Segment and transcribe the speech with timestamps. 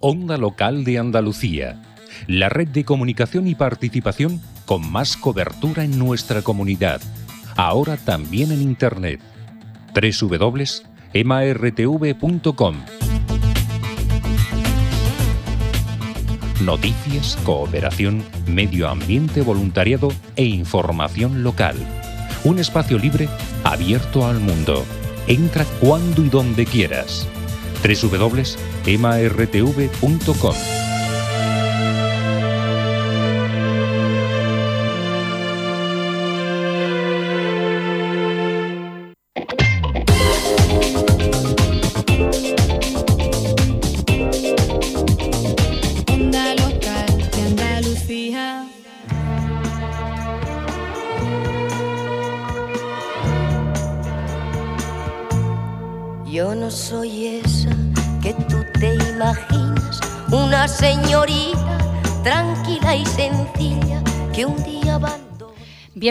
[0.00, 1.82] Onda Local de Andalucía,
[2.26, 7.02] la red de comunicación y participación con más cobertura en nuestra comunidad,
[7.54, 9.20] ahora también en Internet.
[9.94, 12.76] www.emartv.com
[16.64, 21.76] Noticias, cooperación, medio ambiente, voluntariado e información local.
[22.44, 23.28] Un espacio libre
[23.64, 24.86] abierto al mundo.
[25.26, 27.28] Entra cuando y donde quieras
[27.82, 28.69] www.emartv.com.
[30.02, 30.79] Onda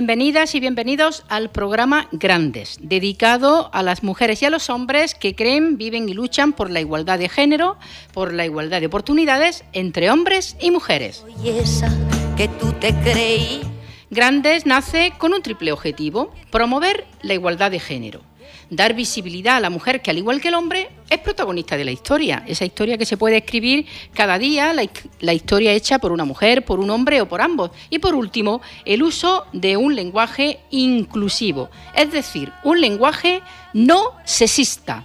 [0.10, 5.36] Bienvenidas y bienvenidos al programa Grandes, dedicado a las mujeres y a los hombres que
[5.36, 7.78] creen, viven y luchan por la igualdad de género,
[8.12, 11.18] por la igualdad de oportunidades entre hombres y mujeres.
[11.18, 11.96] Soy esa
[12.36, 13.62] que tú te creí.
[14.10, 18.22] Grandes nace con un triple objetivo, promover la igualdad de género,
[18.70, 21.92] dar visibilidad a la mujer que al igual que el hombre es protagonista de la
[21.92, 26.64] historia, esa historia que se puede escribir cada día, la, historia hecha por una mujer,
[26.66, 27.72] por un hombre o por ambos.
[27.90, 33.42] Y por último, el uso de un lenguaje inclusivo, es decir, un lenguaje
[33.74, 35.04] no sexista.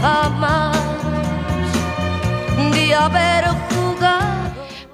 [0.00, 0.94] Jamás.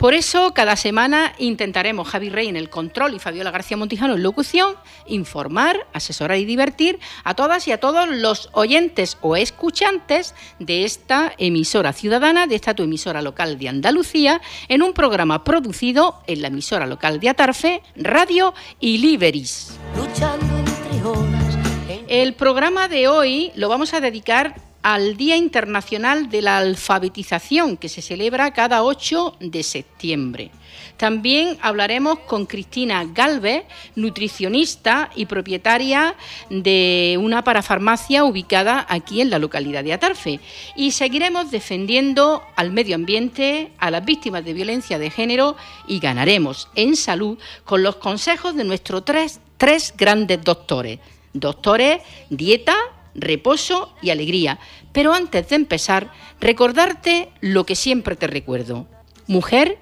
[0.01, 4.23] Por eso, cada semana intentaremos, Javi Rey en el control y Fabiola García Montijano en
[4.23, 10.85] locución, informar, asesorar y divertir a todas y a todos los oyentes o escuchantes de
[10.87, 16.41] esta emisora ciudadana, de esta tu emisora local de Andalucía, en un programa producido en
[16.41, 19.79] la emisora local de Atarfe, Radio y Liberis.
[19.99, 26.59] luchando entre El programa de hoy lo vamos a dedicar al Día Internacional de la
[26.59, 30.51] Alfabetización, que se celebra cada 8 de septiembre.
[30.97, 33.65] También hablaremos con Cristina Galvez,
[33.97, 36.15] nutricionista y propietaria
[36.51, 40.41] de una parafarmacia ubicada aquí en la localidad de Atarfe.
[40.77, 45.57] Y seguiremos defendiendo al medio ambiente, a las víctimas de violencia de género
[45.89, 50.99] y ganaremos en salud con los consejos de nuestros tres, tres grandes doctores.
[51.33, 52.77] Doctores, dieta,
[53.15, 54.59] reposo y alegría.
[54.93, 56.11] Pero antes de empezar,
[56.41, 58.87] recordarte lo que siempre te recuerdo.
[59.27, 59.79] Mujer,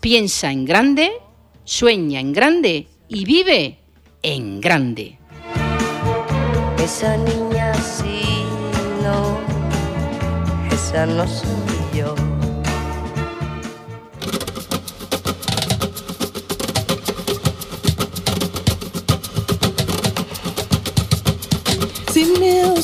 [0.00, 1.10] piensa en grande,
[1.64, 3.78] sueña en grande y vive
[4.22, 5.18] en grande.
[6.82, 8.44] Esa niña sí,
[9.02, 9.38] no,
[10.72, 11.69] esa no soy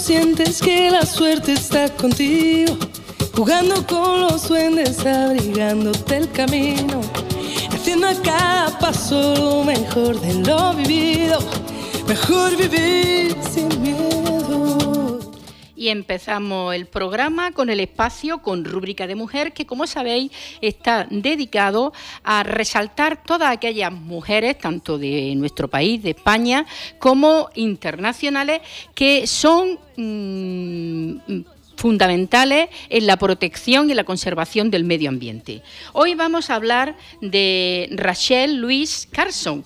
[0.06, 2.76] sientes que la suerte está contigo,
[3.34, 7.00] jugando con los duendes, abrigándote el camino,
[7.74, 11.40] haciendo a cada paso lo mejor de lo vivido,
[12.06, 14.15] mejor vivir sin miedo.
[15.76, 20.32] Y empezamos el programa con el espacio con rúbrica de mujer que, como sabéis,
[20.62, 21.92] está dedicado
[22.24, 26.64] a resaltar todas aquellas mujeres, tanto de nuestro país, de España,
[26.98, 28.62] como internacionales,
[28.94, 31.42] que son mm,
[31.76, 35.62] fundamentales en la protección y la conservación del medio ambiente.
[35.92, 39.64] Hoy vamos a hablar de Rachel Louise Carson,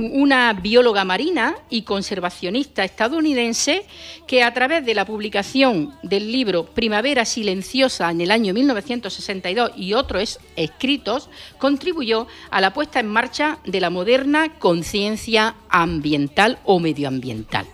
[0.00, 3.84] una bióloga marina y conservacionista estadounidense
[4.26, 9.94] que a través de la publicación del libro Primavera Silenciosa en el año 1962 y
[9.94, 17.66] otros escritos contribuyó a la puesta en marcha de la moderna conciencia ambiental o medioambiental.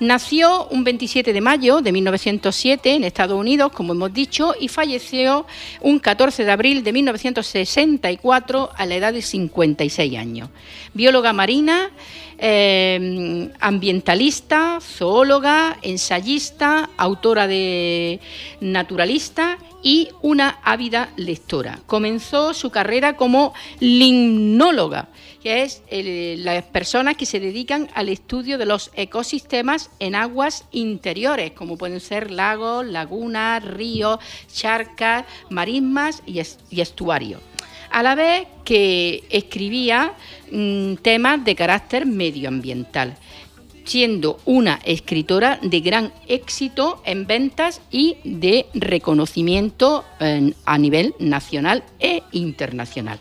[0.00, 5.44] Nació un 27 de mayo de 1907 en Estados Unidos, como hemos dicho, y falleció
[5.80, 10.50] un 14 de abril de 1964 a la edad de 56 años.
[10.94, 11.90] Bióloga marina,
[12.38, 18.20] eh, ambientalista, zoóloga, ensayista, autora de
[18.60, 21.80] naturalista y una ávida lectora.
[21.86, 25.08] Comenzó su carrera como limnóloga,
[25.48, 31.52] es el- las personas que se dedican al estudio de los ecosistemas en aguas interiores,
[31.52, 34.18] como pueden ser lagos, lagunas, ríos,
[34.52, 37.40] charcas, marismas y, es- y estuarios.
[37.90, 40.12] A la vez que escribía
[40.50, 43.16] mm, temas de carácter medioambiental.
[43.84, 51.82] siendo una escritora de gran éxito en ventas y de reconocimiento eh, a nivel nacional
[51.98, 53.18] e internacional.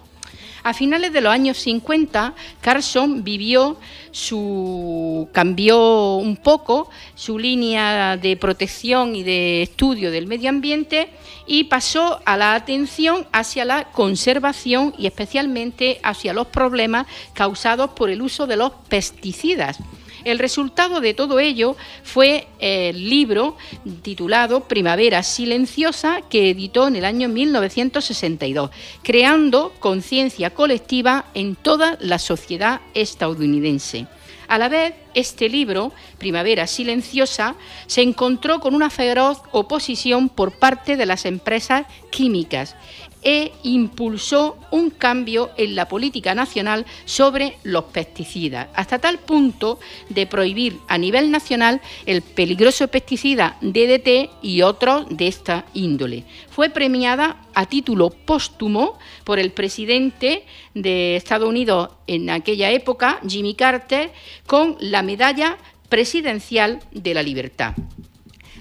[0.67, 3.77] A finales de los años 50, Carson vivió
[4.11, 11.07] su cambió un poco su línea de protección y de estudio del medio ambiente
[11.45, 18.09] y pasó a la atención hacia la conservación y especialmente hacia los problemas causados por
[18.09, 19.79] el uso de los pesticidas
[20.27, 23.57] el resultado de todo ello fue el libro
[24.01, 28.71] titulado Primavera Silenciosa que editó en el año 1962,
[29.03, 34.07] creando conciencia colectiva en toda la sociedad estadounidense.
[34.47, 37.55] A la vez, este libro, Primavera Silenciosa,
[37.87, 42.75] se encontró con una feroz oposición por parte de las empresas químicas
[43.23, 49.79] e impulsó un cambio en la política nacional sobre los pesticidas, hasta tal punto
[50.09, 56.25] de prohibir a nivel nacional el peligroso pesticida DDT y otros de esta índole.
[56.49, 60.45] Fue premiada a título póstumo por el presidente
[60.75, 64.11] de Estados Unidos en aquella época, Jimmy Carter,
[64.45, 65.57] con la medalla
[65.89, 67.73] presidencial de la libertad.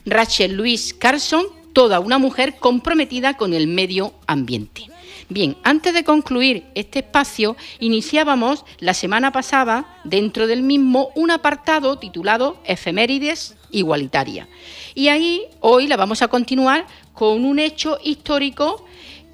[0.07, 1.45] Rachel Louise Carson
[1.75, 4.87] toda una mujer comprometida con el medio ambiente.
[5.29, 11.99] Bien, antes de concluir este espacio, iniciábamos la semana pasada, dentro del mismo, un apartado
[11.99, 14.49] titulado Efemérides Igualitaria.
[14.95, 18.85] Y ahí hoy la vamos a continuar con un hecho histórico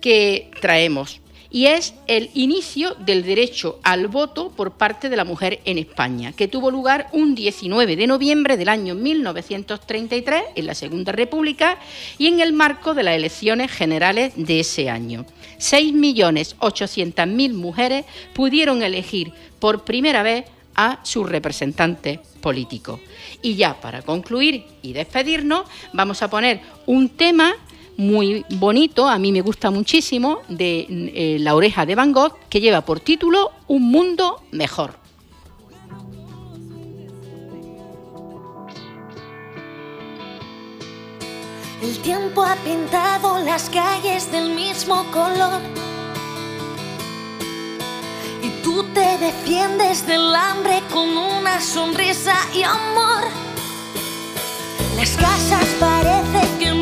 [0.00, 1.20] que traemos
[1.52, 6.32] y es el inicio del derecho al voto por parte de la mujer en España,
[6.32, 11.78] que tuvo lugar un 19 de noviembre del año 1933 en la Segunda República
[12.16, 15.26] y en el marco de las elecciones generales de ese año.
[15.58, 23.00] 6.800.000 mujeres pudieron elegir por primera vez a sus representantes políticos.
[23.42, 27.54] Y ya para concluir y despedirnos, vamos a poner un tema
[27.96, 32.60] muy bonito, a mí me gusta muchísimo, de eh, La oreja de Van Gogh, que
[32.60, 35.02] lleva por título Un mundo mejor.
[41.82, 45.60] El tiempo ha pintado las calles del mismo color.
[48.40, 53.24] Y tú te defiendes del hambre con una sonrisa y amor.
[54.96, 56.72] Las casas parecen que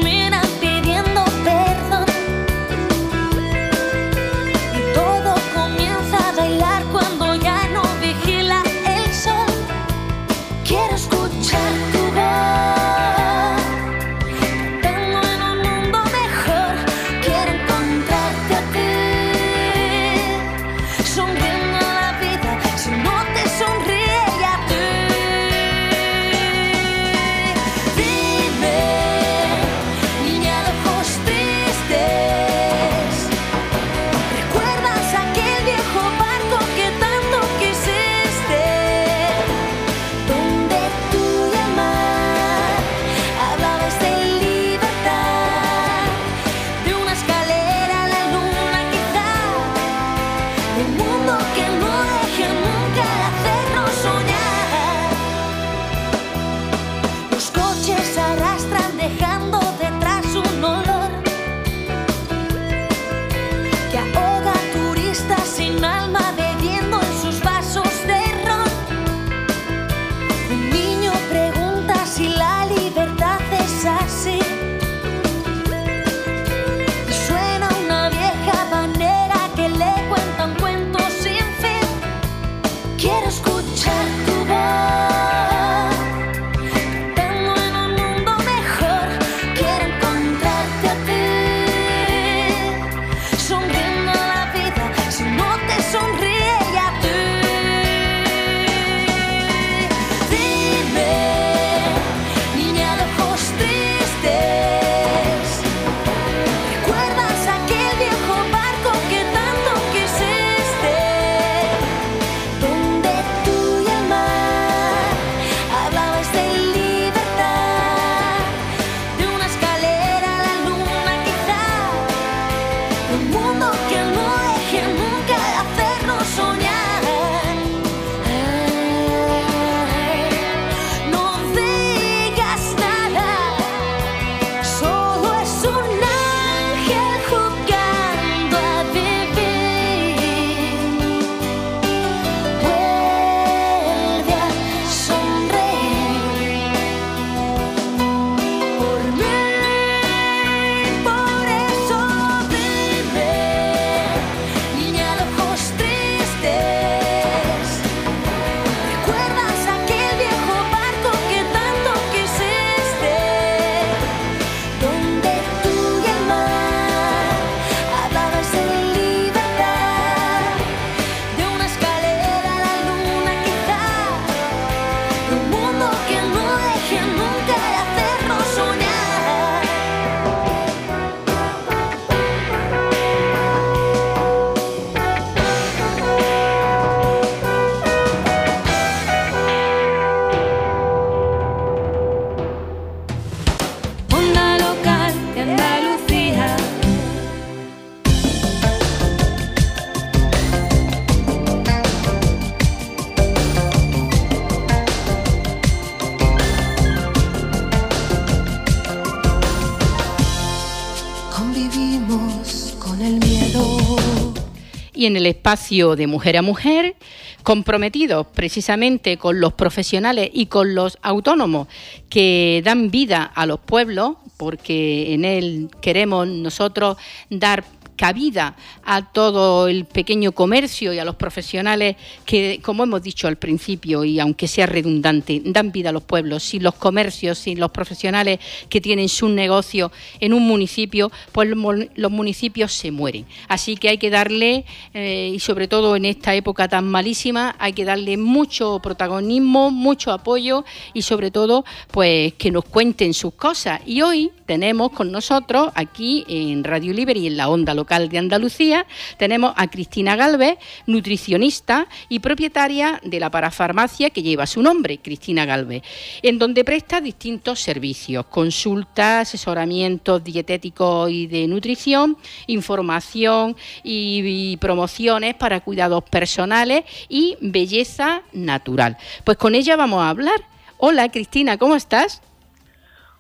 [215.01, 216.95] y en el espacio de mujer a mujer,
[217.43, 221.69] comprometidos precisamente con los profesionales y con los autónomos
[222.11, 226.99] que dan vida a los pueblos, porque en él queremos nosotros
[227.31, 227.65] dar
[228.01, 233.37] cabida a todo el pequeño comercio y a los profesionales que, como hemos dicho al
[233.37, 236.43] principio, y aunque sea redundante, dan vida a los pueblos.
[236.43, 238.41] Si los comercios, si los profesionales
[238.71, 243.27] que tienen su negocio en un municipio, pues los municipios se mueren.
[243.49, 244.65] Así que hay que darle,
[244.95, 250.11] eh, y sobre todo en esta época tan malísima, hay que darle mucho protagonismo, mucho
[250.11, 250.65] apoyo
[250.95, 253.83] y sobre todo, pues que nos cuenten sus cosas.
[253.85, 258.19] Y hoy tenemos con nosotros aquí en Radio Libre y en la onda local de
[258.19, 264.99] Andalucía, tenemos a Cristina Galvez, nutricionista y propietaria de la parafarmacia que lleva su nombre,
[264.99, 265.83] Cristina Galvez,
[266.23, 272.17] en donde presta distintos servicios, consultas, asesoramientos dietéticos y de nutrición,
[272.47, 278.97] información y, promociones para cuidados personales y belleza natural.
[279.25, 280.41] Pues con ella vamos a hablar.
[280.79, 282.23] Hola Cristina, ¿cómo estás?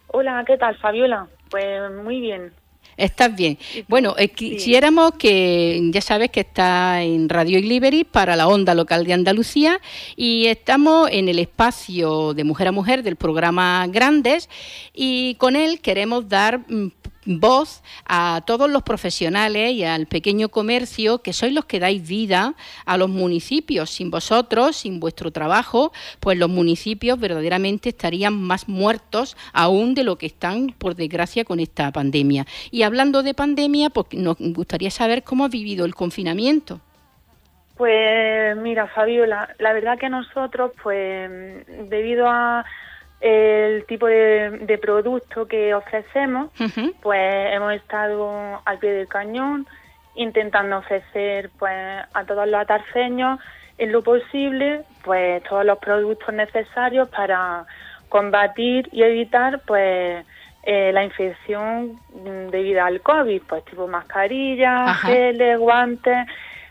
[0.09, 1.27] Hola, ¿qué tal Fabiola?
[1.51, 2.53] Pues muy bien.
[3.01, 3.57] Estás bien.
[3.89, 9.07] Bueno, eh, quisiéramos que, ya sabes que está en Radio Liberty para la onda local
[9.07, 9.81] de Andalucía
[10.17, 14.51] y estamos en el espacio de mujer a mujer del programa Grandes
[14.93, 16.89] y con él queremos dar mm,
[17.27, 22.55] voz a todos los profesionales y al pequeño comercio que sois los que dais vida
[22.87, 23.91] a los municipios.
[23.91, 30.17] Sin vosotros, sin vuestro trabajo, pues los municipios verdaderamente estarían más muertos aún de lo
[30.17, 32.47] que están, por desgracia, con esta pandemia.
[32.71, 36.81] Y hablando de pandemia, pues nos gustaría saber cómo ha vivido el confinamiento.
[37.77, 41.31] Pues mira, Fabiola, la verdad que nosotros, pues
[41.89, 42.63] debido a
[43.21, 46.51] el tipo de, producto que ofrecemos,
[47.03, 49.67] pues hemos estado al pie del cañón
[50.15, 51.73] intentando ofrecer pues
[52.13, 53.39] a todos los atarceños
[53.79, 57.65] en lo posible pues todos los productos necesarios para
[58.09, 60.25] combatir y evitar pues
[60.63, 61.99] eh, la infección
[62.51, 66.27] debido al COVID, pues tipo mascarillas, geles, guantes.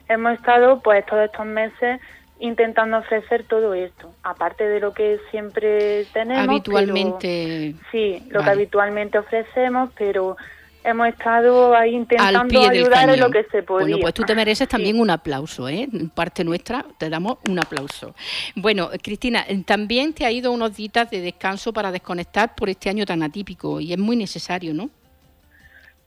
[0.08, 2.00] Hemos estado pues todos estos meses
[2.40, 6.48] intentando ofrecer todo esto, aparte de lo que siempre tenemos.
[6.48, 7.76] Habitualmente.
[7.92, 10.38] sí, lo que habitualmente ofrecemos, pero
[10.84, 13.88] hemos estado ahí intentando ayudar en lo que se podía.
[13.88, 15.88] Bueno, pues tú te mereces también un aplauso, ¿eh?
[16.14, 18.16] Parte nuestra, te damos un aplauso.
[18.56, 23.06] Bueno, Cristina, también te ha ido unos días de descanso para desconectar por este año
[23.06, 24.90] tan atípico y es muy necesario, ¿no?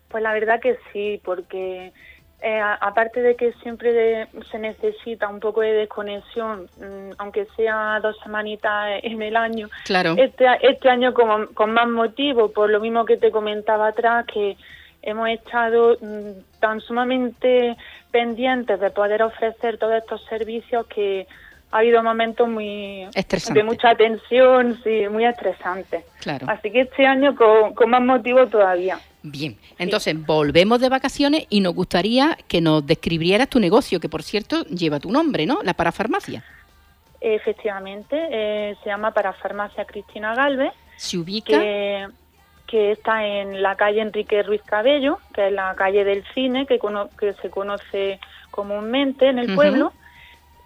[0.08, 1.92] Pues la verdad que sí, porque
[2.42, 8.16] eh, aparte de que siempre se necesita un poco de desconexión, mm, aunque sea dos
[8.22, 10.14] semanitas en el año, claro.
[10.18, 14.56] este, este año como, con más motivo, por lo mismo que te comentaba atrás, que
[15.02, 17.76] hemos estado mm, tan sumamente
[18.10, 21.26] pendientes de poder ofrecer todos estos servicios que
[21.72, 23.06] ha habido momentos muy
[23.54, 26.04] de mucha tensión, sí, muy estresantes.
[26.20, 26.46] Claro.
[26.48, 29.00] Así que este año con, con más motivo todavía.
[29.22, 34.22] Bien, entonces volvemos de vacaciones y nos gustaría que nos describieras tu negocio, que por
[34.22, 35.62] cierto lleva tu nombre, ¿no?
[35.62, 36.44] La parafarmacia.
[37.20, 40.72] Efectivamente, eh, se llama Parafarmacia Cristina Galvez.
[40.96, 41.58] ¿Se ubica?
[42.66, 46.80] Que, está en la calle Enrique Ruiz Cabello, que es la calle del cine, que,
[47.18, 48.18] que se conoce
[48.50, 49.92] comúnmente en el pueblo.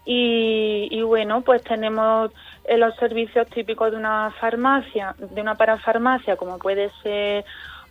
[0.06, 2.30] Y, y, bueno, pues tenemos
[2.64, 7.44] eh, los servicios típicos de una farmacia, de una parafarmacia, como puede ser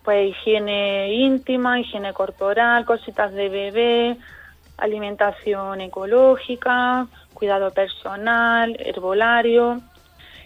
[0.04, 4.18] pues higiene íntima, higiene corporal, cositas de bebé,
[4.78, 9.82] alimentación ecológica, cuidado personal, herbolario,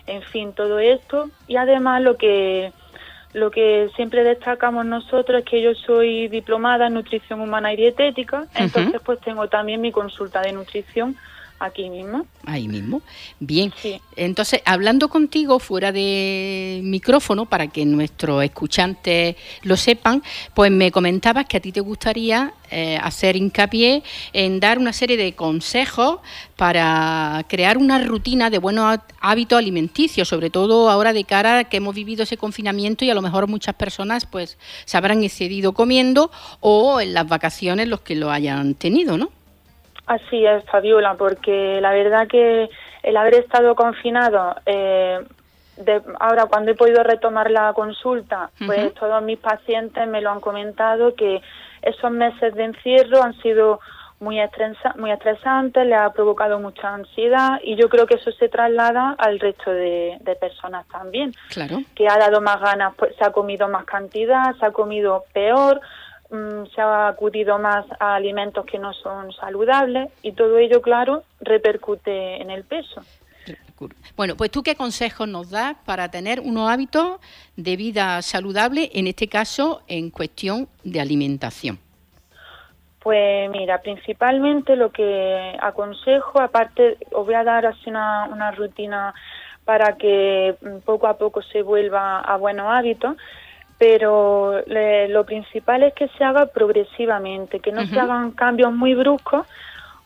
[0.07, 1.29] en fin, todo esto.
[1.47, 2.71] Y además lo que
[3.33, 8.47] lo que siempre destacamos nosotros es que yo soy diplomada en nutrición humana y dietética,
[8.55, 11.15] entonces pues tengo también mi consulta de nutrición
[11.59, 12.25] aquí mismo.
[12.45, 13.01] Ahí mismo.
[13.39, 13.73] Bien.
[14.15, 20.23] Entonces, hablando contigo fuera de micrófono, para que nuestros escuchantes lo sepan,
[20.53, 25.17] pues me comentabas que a ti te gustaría eh, hacer hincapié en dar una serie
[25.17, 26.19] de consejos
[26.55, 31.77] para crear una rutina de buenos hábitos alimenticios, sobre todo ahora de cara a que
[31.77, 36.31] hemos vivido ese confinamiento y a lo mejor muchas personas pues se habrán excedido comiendo
[36.59, 39.31] o en las vacaciones los que lo hayan tenido, ¿no?
[40.09, 42.67] Así es, Fabiola, porque la verdad que
[43.03, 45.19] el haber estado confinado, eh,
[46.19, 51.13] ahora cuando he podido retomar la consulta, pues todos mis pacientes me lo han comentado
[51.13, 51.43] que
[51.83, 53.81] esos meses de encierro han sido
[54.19, 54.39] muy,
[54.95, 59.39] muy estresantes, le ha provocado mucha ansiedad y yo creo que eso se traslada al
[59.39, 61.35] resto de, de, personas también.
[61.49, 61.83] Claro.
[61.93, 65.79] Que ha dado más ganas, pues se ha comido más cantidad, se ha comido peor,
[66.29, 71.23] mm, se ha acudido más a alimentos que no son saludables y todo ello, claro,
[71.41, 73.01] repercute en el peso.
[74.17, 77.19] Bueno, pues tú qué consejos nos das para tener unos hábitos
[77.55, 81.79] de vida saludable, en este caso en cuestión de alimentación.
[83.01, 89.13] Pues mira, principalmente lo que aconsejo, aparte os voy a dar así una, una rutina
[89.63, 93.15] para que mm, poco a poco se vuelva a buenos hábitos,
[93.79, 99.47] pero lo principal es que se haga progresivamente, que no se hagan cambios muy bruscos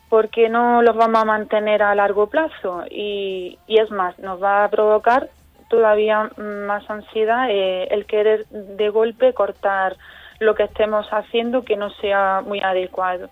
[0.10, 2.84] porque no los vamos a mantener a largo plazo.
[2.90, 5.28] Y, y es más, nos va a provocar
[5.70, 9.98] todavía más ansiedad eh, el querer de golpe cortar
[10.40, 13.32] lo que estemos haciendo que no sea muy adecuado.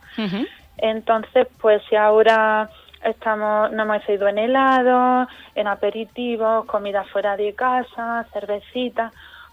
[0.77, 2.67] Entonces, pues si ahora
[3.03, 9.11] estamos, no hemos ido en helado, en aperitivos, comida fuera de casa, cervecita,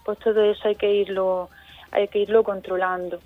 [0.09, 1.49] pues todo eso hay que irlo
[1.91, 3.19] hay que irlo controlando.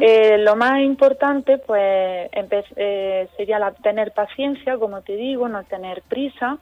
[0.00, 2.30] Eh, lo más importante, pues,
[2.76, 6.58] eh, sería la, tener paciencia, como te digo, no tener prisa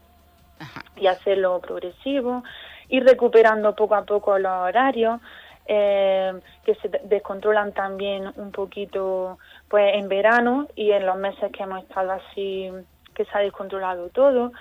[0.96, 2.44] y hacerlo progresivo,
[2.88, 5.20] ir recuperando poco a poco los horarios,
[5.66, 6.32] eh,
[6.64, 11.82] que se descontrolan también un poquito pues en verano y en los meses que hemos
[11.82, 12.70] estado así
[13.14, 14.52] que se ha descontrolado todo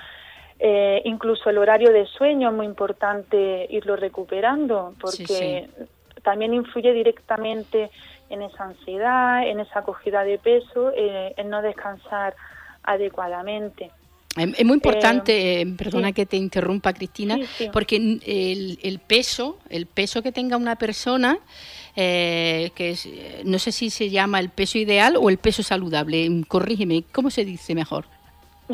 [0.59, 5.69] eh, incluso el horario de sueño es muy importante irlo recuperando porque
[6.23, 7.89] también influye directamente
[8.29, 12.35] en esa ansiedad, en esa acogida de peso, eh, en no descansar
[12.83, 13.91] adecuadamente.
[14.35, 17.37] Es muy importante, eh, perdona que te interrumpa Cristina,
[17.73, 21.39] porque el, el, peso, el peso que tenga una persona,
[21.95, 23.09] eh, que es,
[23.45, 27.45] no sé si se llama el peso ideal o el peso saludable, corrígeme, ¿cómo se
[27.45, 28.05] dice mejor?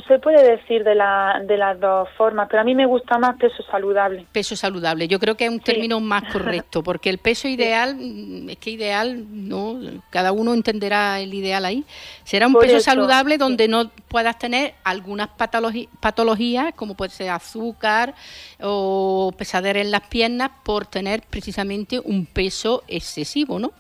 [0.08, 3.38] Se puede decir de, la, de las dos formas, pero a mí me gusta más
[3.38, 4.26] peso saludable.
[4.32, 8.50] Peso saludable, yo creo que es un término más correcto, porque el peso ideal, mm,
[8.50, 9.80] es que ideal, no,
[10.10, 11.86] cada uno entenderá el ideal ahí.
[12.24, 18.16] Será un peso saludable donde no puedas tener algunas patologías, como puede ser azúcar
[18.60, 23.72] o pesadera en las piernas, por tener precisamente un peso excesivo, ¿no?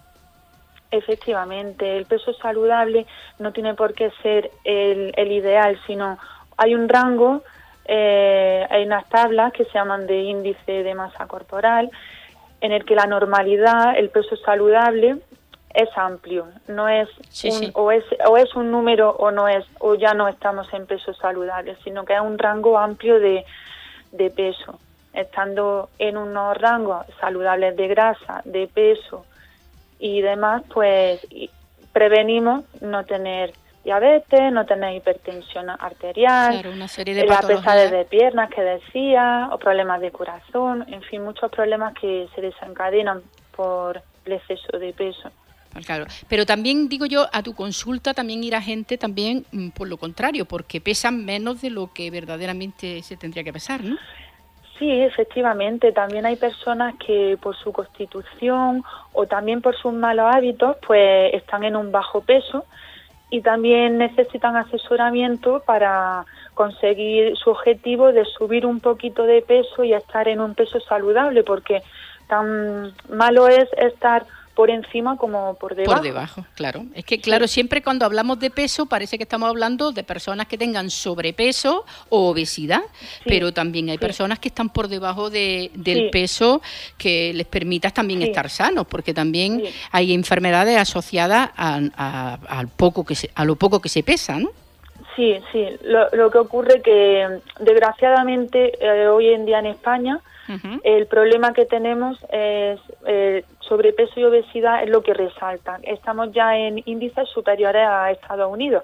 [0.93, 3.07] Efectivamente, el peso saludable
[3.39, 6.19] no tiene por qué ser el, ideal, sino
[6.55, 7.41] hay un rango,
[7.85, 11.89] eh, hay unas tablas que se llaman de índice de masa corporal,
[12.61, 15.17] en el que la normalidad, el peso saludable,
[15.73, 17.09] es amplio, no es,
[17.43, 20.85] un, O, es o es un número o no es o ya no estamos en
[20.85, 23.43] peso saludable, sino que hay un rango amplio de,
[24.11, 24.77] de peso,
[25.11, 29.25] estando en unos rangos saludables de grasa, de peso,
[30.03, 31.25] y demás, pues
[31.93, 33.53] prevenimos no tener
[33.85, 39.57] diabetes, no tener hipertensión arterial, una serie de la pesadez de piernas que decía, o
[39.57, 43.21] problemas de corazón, en fin, muchos problemas que se desencadenan
[43.55, 45.31] por el exceso de peso.
[45.85, 49.95] Claro, pero también digo yo, a tu consulta también irá gente también mm, por lo
[49.95, 53.97] contrario, porque pesan menos de lo que verdaderamente se tendría que pesar, ¿no?
[54.83, 55.93] Sí, efectivamente.
[55.93, 61.63] También hay personas que por su constitución o también por sus malos hábitos, pues están
[61.63, 62.65] en un bajo peso
[63.29, 69.93] y también necesitan asesoramiento para conseguir su objetivo de subir un poquito de peso y
[69.93, 71.81] estar en un peso saludable, porque
[72.27, 75.95] tan malo es estar por encima como por debajo.
[75.95, 76.85] Por debajo, claro.
[76.93, 80.57] Es que, claro, siempre cuando hablamos de peso parece que estamos hablando de personas que
[80.57, 82.81] tengan sobrepeso o obesidad,
[83.25, 86.61] pero también hay personas que están por debajo de, del peso
[86.97, 93.29] que les permita también estar sanos, porque también hay enfermedades asociadas a, poco que se,
[93.33, 94.49] a lo poco que se pesa, ¿no?
[95.15, 95.67] Sí, sí.
[95.83, 100.19] Lo, lo que ocurre que, desgraciadamente, eh, hoy en día en España,
[100.83, 105.79] el problema que tenemos es eh, sobrepeso y obesidad es lo que resalta.
[105.83, 108.83] Estamos ya en índices superiores a Estados Unidos,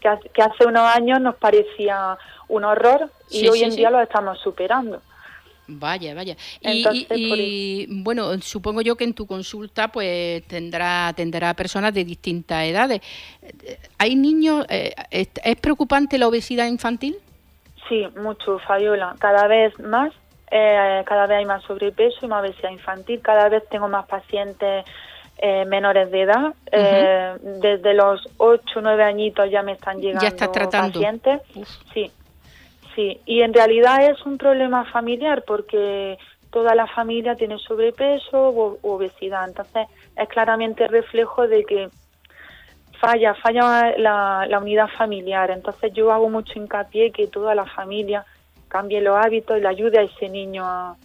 [0.00, 2.16] que, hace unos años nos parecía
[2.48, 5.00] un horror y hoy en día lo estamos superando.
[5.66, 6.36] Vaya, vaya.
[6.60, 13.00] y, bueno, supongo yo que en tu consulta pues tendrá tendrá personas de distintas edades.
[13.98, 14.66] ¿Hay niños?
[14.68, 17.16] Eh, ¿Es preocupante la obesidad infantil?
[17.88, 19.14] Sí, mucho, Fabiola.
[19.18, 20.12] Cada vez más
[20.56, 24.84] eh, cada vez hay más sobrepeso y más obesidad infantil, cada vez tengo más pacientes
[25.36, 30.52] eh, menores de edad, eh, desde los 8 o 9 añitos ya me están llegando
[30.70, 31.40] pacientes.
[31.92, 32.08] Sí,
[32.94, 36.18] sí, y en realidad es un problema familiar porque
[36.52, 41.88] toda la familia tiene sobrepeso u, obesidad, entonces es claramente reflejo de que
[43.00, 48.24] falla, falla la, la unidad familiar, entonces yo hago mucho hincapié que toda la familia
[48.74, 50.96] cambie los hábitos y le ayude a ese niño a,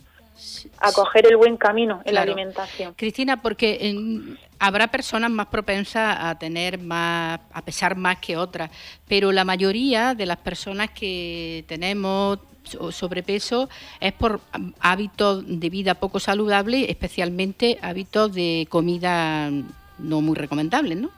[0.80, 2.96] a coger el buen camino en la alimentación.
[2.96, 8.72] Cristina, porque em, habrá personas más propensas a tener más, a pesar más que otras,
[9.08, 14.40] pero la mayoría de las personas que tenemos so- sobrepeso es por
[14.80, 19.52] hábitos de vida poco saludables, especialmente hábitos de comida
[20.00, 21.12] no muy recomendables, ¿no?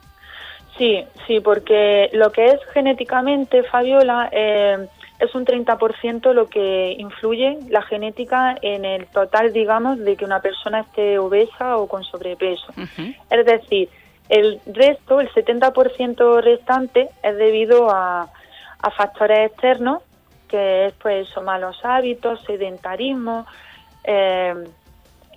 [0.78, 4.88] Sí, sí, porque lo que es genéticamente, Fabiola, eh,
[5.22, 10.42] es un 30% lo que influye la genética en el total, digamos, de que una
[10.42, 12.74] persona esté obesa o con sobrepeso.
[13.30, 13.88] Es decir,
[14.30, 18.30] el resto, el 70% restante, es debido a,
[18.80, 20.02] a factores externos,
[20.48, 23.46] que es pues eso, malos hábitos, sedentarismo
[24.04, 24.56] eh,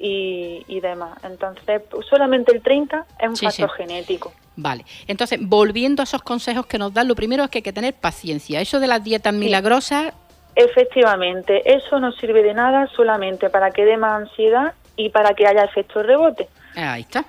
[0.00, 1.18] y, y demás.
[1.24, 3.76] Entonces, solamente el 30 es un Sí, factor sí.
[3.82, 4.32] genético.
[4.56, 7.72] Vale, entonces volviendo a esos consejos que nos dan, lo primero es que hay que
[7.72, 8.60] tener paciencia.
[8.60, 10.12] Eso de las dietas milagrosas,
[10.56, 15.46] Efectivamente, eso no sirve de nada solamente para que dé más ansiedad y para que
[15.46, 16.48] haya efecto rebote.
[16.76, 17.24] ahí está.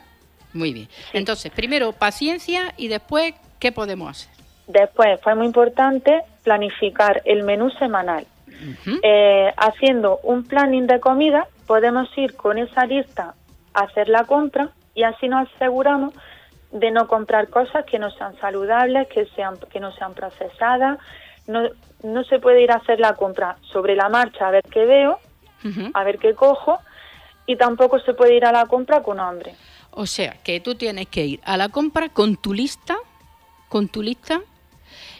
[0.54, 0.88] Muy bien.
[1.12, 4.34] Entonces, primero paciencia y después, ¿qué podemos hacer?
[4.68, 8.26] Después, fue muy importante planificar el menú semanal.
[9.04, 13.34] Eh, haciendo un planning de comida, podemos ir con esa lista
[13.74, 16.14] a hacer la compra y así nos aseguramos
[16.76, 21.00] de no comprar cosas que no sean saludables, que sean que no sean procesadas.
[21.48, 21.70] No,
[22.04, 25.20] no se puede ir a hacer la compra sobre la marcha a ver qué veo,
[25.94, 26.80] a ver qué cojo,
[27.46, 29.56] y tampoco se puede ir a la compra con hambre.
[29.92, 32.98] O sea, que tú tienes que ir a la compra con tu lista,
[33.70, 34.42] con tu lista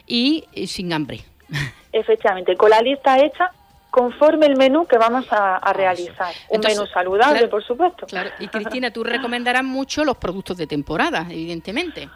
[0.06, 1.20] y, sin hambre.
[1.92, 3.50] Efectivamente, con la lista hecha
[3.96, 6.34] conforme el menú que vamos a, a realizar.
[6.50, 8.04] Un Entonces, menú saludable, claro, por supuesto.
[8.04, 8.28] Claro.
[8.38, 12.06] Y Cristina, tú recomendarás mucho los productos de temporada, evidentemente.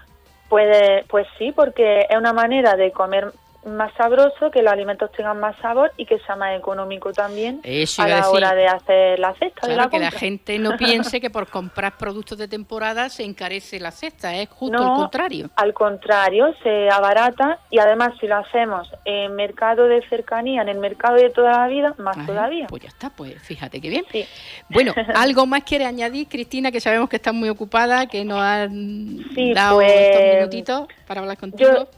[0.51, 3.33] Puede, pues sí, porque es una manera de comer
[3.67, 8.03] más sabroso, que los alimentos tengan más sabor y que sea más económico también Eso
[8.03, 8.31] a la decir.
[8.35, 11.47] hora de hacer la cesta de Claro, la que la gente no piense que por
[11.49, 15.51] comprar productos de temporada se encarece la cesta, es justo No, el contrario.
[15.57, 20.79] Al contrario, se abarata y además si lo hacemos en mercado de cercanía, en el
[20.79, 22.67] mercado de toda la vida, más Ajá, todavía.
[22.69, 24.05] Pues ya está, pues fíjate qué bien.
[24.11, 24.25] Sí.
[24.71, 28.71] Bueno, ¿algo más quiere añadir, Cristina, que sabemos que estás muy ocupada, que nos has
[28.71, 31.71] Sí, dado pues, estos minutitos para hablar contigo?
[31.75, 31.89] Yo,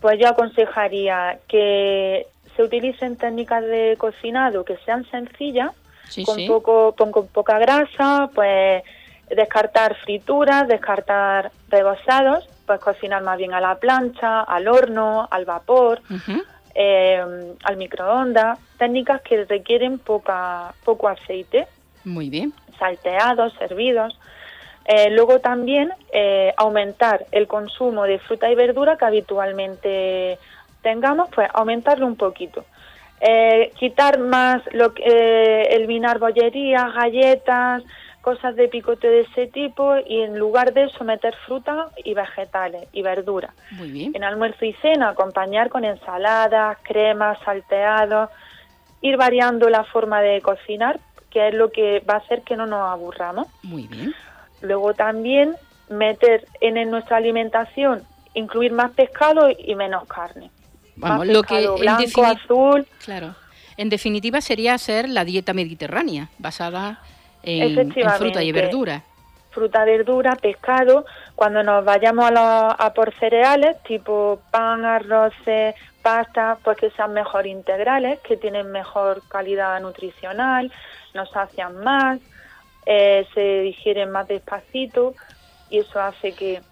[0.00, 5.70] pues yo aconsejaría que se utilicen técnicas de cocinado que sean sencillas,
[6.08, 6.46] Sí, con sí.
[6.48, 8.82] poco, con, con poca grasa, pues
[9.28, 16.00] descartar frituras, descartar rebozados, pues cocinar más bien a la plancha, al horno, al vapor,
[16.74, 17.22] eh,
[17.62, 21.66] al microondas, técnicas que requieren poca, poco aceite,
[22.04, 22.54] Muy bien.
[22.78, 24.18] salteados, hervidos.
[24.90, 30.38] Eh, luego también eh, aumentar el consumo de fruta y verdura que habitualmente
[30.82, 32.64] tengamos, pues aumentarlo un poquito.
[33.20, 37.82] Eh, quitar más lo que, eh, eliminar bollerías, galletas,
[38.22, 42.88] cosas de picote de ese tipo y en lugar de eso meter fruta y vegetales
[42.92, 43.52] y verdura.
[43.72, 44.16] Muy bien.
[44.16, 48.30] En almuerzo y cena acompañar con ensaladas, cremas, salteados,
[49.02, 50.98] ir variando la forma de cocinar,
[51.30, 53.48] que es lo que va a hacer que no nos aburramos.
[53.62, 54.14] Muy bien.
[54.60, 55.54] Luego también
[55.88, 58.02] meter en, en nuestra alimentación,
[58.34, 60.50] incluir más pescado y menos carne.
[60.96, 62.86] Vamos, más lo que pescado en blanco, defini- azul.
[63.04, 63.34] Claro.
[63.76, 67.00] En definitiva sería hacer la dieta mediterránea, basada
[67.44, 69.02] en, en fruta y verdura.
[69.50, 71.06] fruta, verdura, pescado.
[71.36, 77.12] Cuando nos vayamos a, los- a por cereales, tipo pan, arroces, pasta, pues que sean
[77.12, 80.72] mejor integrales, que tienen mejor calidad nutricional,
[81.14, 82.18] nos sacian más,
[82.90, 85.14] eh, se digieren más despacito
[85.68, 86.62] y eso hace que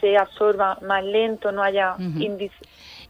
[0.00, 2.20] se absorba más lento, no haya Ujú.
[2.20, 2.58] índices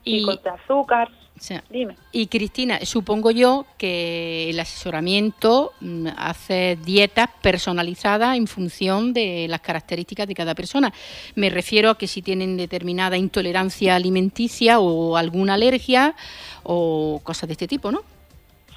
[0.05, 1.09] Y- de azúcar.
[1.09, 1.96] O sea, Dime.
[2.12, 9.61] Y Cristina, supongo yo que el asesoramiento mm, hace dietas personalizadas en función de las
[9.61, 10.92] características de cada persona.
[11.35, 16.14] Me refiero a que si tienen determinada intolerancia alimenticia o alguna alergia
[16.62, 18.01] o cosas de este tipo, ¿no?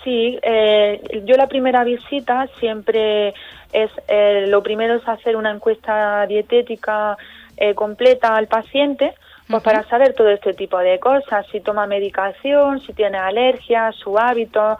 [0.04, 3.34] Sí, eh, yo la primera visita siempre
[3.74, 7.18] es, eh, lo primero es hacer una encuesta dietética
[7.58, 9.14] eh, completa al paciente,
[9.50, 14.18] pues para saber todo este tipo de cosas, si toma medicación, si tiene alergias, su
[14.18, 14.78] hábito,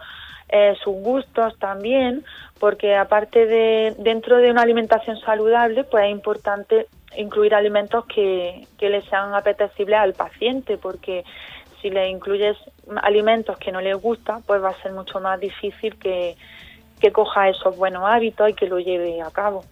[0.48, 2.24] eh, sus gustos también,
[2.58, 8.88] porque aparte de dentro de una alimentación saludable, pues es importante incluir alimentos que, que
[8.88, 11.24] le sean apetecibles al paciente, porque
[11.80, 12.56] si le incluyes
[13.02, 16.36] alimentos que no le gusta, pues va a ser mucho más difícil que,
[17.00, 19.64] que coja esos buenos hábitos y que lo lleve a cabo.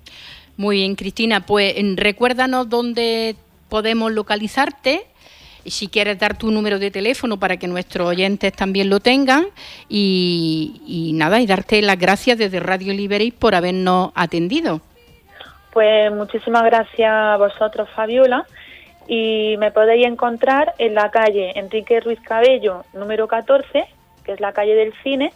[0.57, 3.37] Muy bien, Cristina, pues en- recuérdanos dónde
[3.69, 5.03] podemos localizarte
[5.67, 9.47] si quieres dar tu número de teléfono para que nuestros oyentes también lo tengan
[9.89, 14.81] y, y nada, y darte las gracias desde Radio Liberis por habernos atendido.
[15.73, 18.47] Pues muchísimas gracias a vosotros, Fabiola.
[19.09, 23.87] Y me podéis encontrar en la calle Enrique Ruiz Cabello, número 14,
[24.23, 25.33] que es la calle del cine.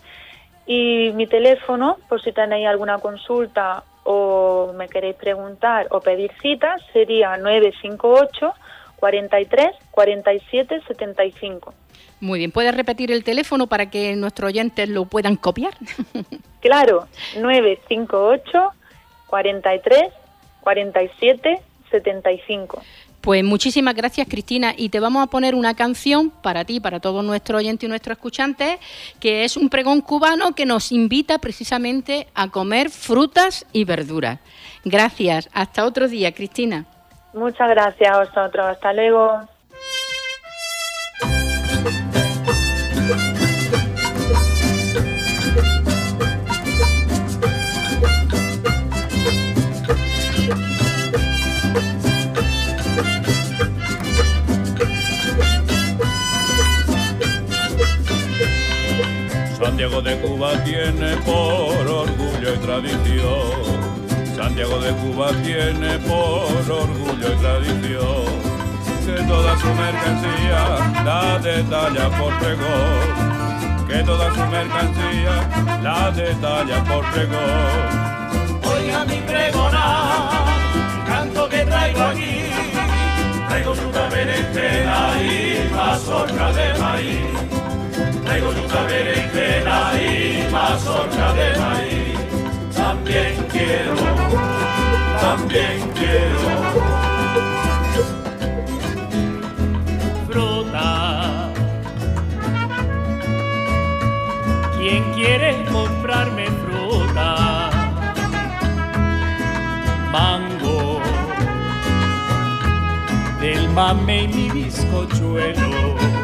[0.66, 6.82] Y mi teléfono, por si tenéis alguna consulta o me queréis preguntar o pedir citas,
[6.92, 8.52] sería 958
[8.96, 11.74] 43 47 75.
[12.20, 15.72] Muy bien, ¿puedes repetir el teléfono para que nuestros oyentes lo puedan copiar?
[16.60, 17.08] Claro,
[17.40, 18.70] 958
[19.26, 20.12] 43
[20.60, 22.82] 47 75.
[23.22, 27.24] Pues muchísimas gracias Cristina y te vamos a poner una canción para ti, para todos
[27.24, 28.80] nuestros oyentes y nuestros escuchantes,
[29.20, 34.40] que es un pregón cubano que nos invita precisamente a comer frutas y verduras.
[34.84, 36.84] Gracias, hasta otro día Cristina.
[37.32, 38.66] Muchas gracias a vosotros.
[38.66, 39.51] Hasta luego.
[60.02, 64.36] De Cuba tiene por orgullo y tradición.
[64.36, 68.52] Santiago de Cuba tiene por orgullo y tradición
[69.06, 77.04] que toda su mercancía la detalla por pregón, que toda su mercancía la detalla por
[77.12, 78.62] pregón.
[78.74, 80.30] Oiga mi pregona,
[80.96, 82.42] el canto que traigo aquí,
[83.48, 87.71] traigo fruta berenjena y mazorca de maíz.
[88.24, 92.18] Traigo yuca berenjena y mazorca de maíz.
[92.74, 93.94] También quiero,
[95.20, 96.40] también quiero.
[100.28, 101.52] Fruta.
[104.78, 107.70] ¿Quién quiere comprarme fruta?
[110.10, 111.00] Mango.
[113.40, 116.21] Del mame y mi bizcochuelo.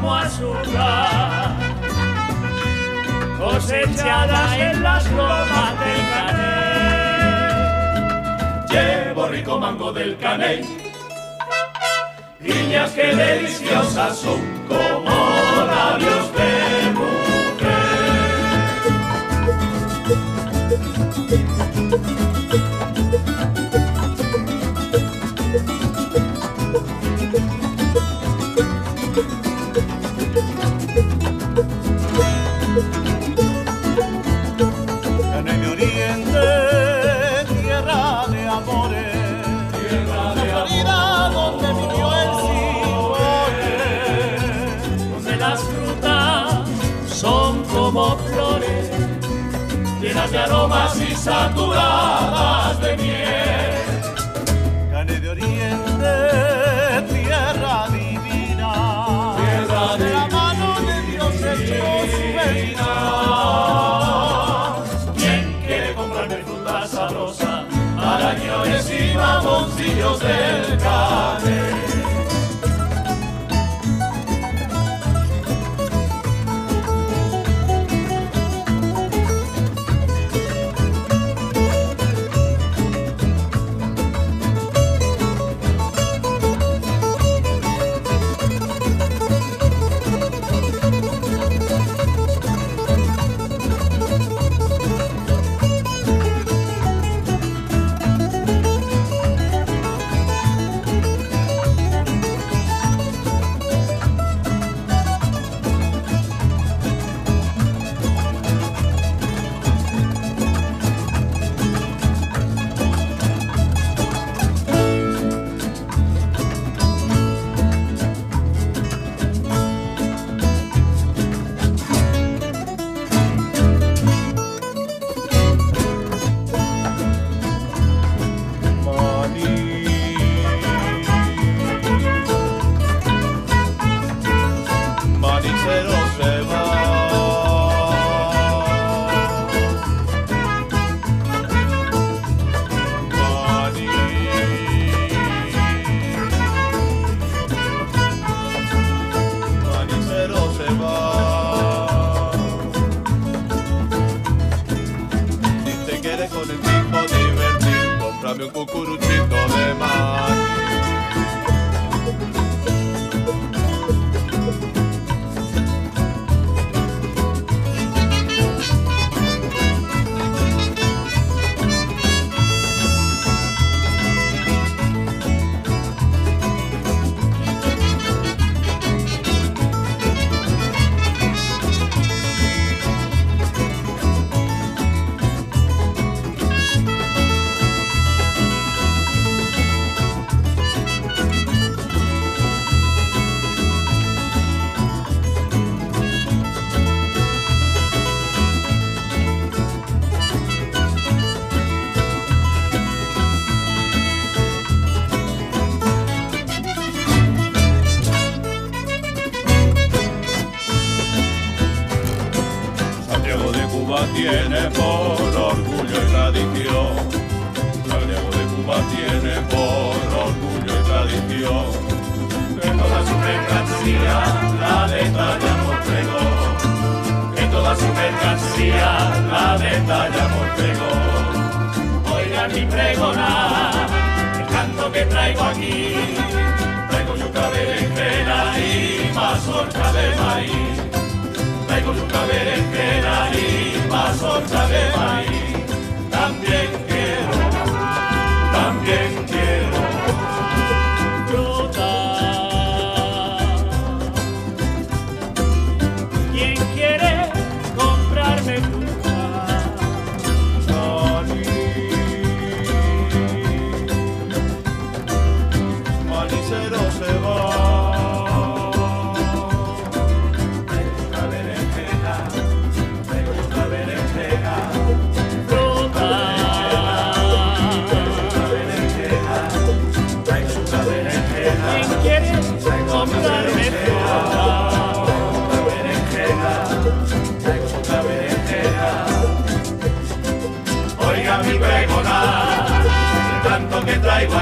[0.00, 1.56] Como azúcar.
[3.38, 6.64] Cosechada en las lomas del canel.
[8.70, 10.64] Llevo rico mango del canel.
[12.42, 15.10] Piñas que deliciosas son como
[15.66, 16.79] labios de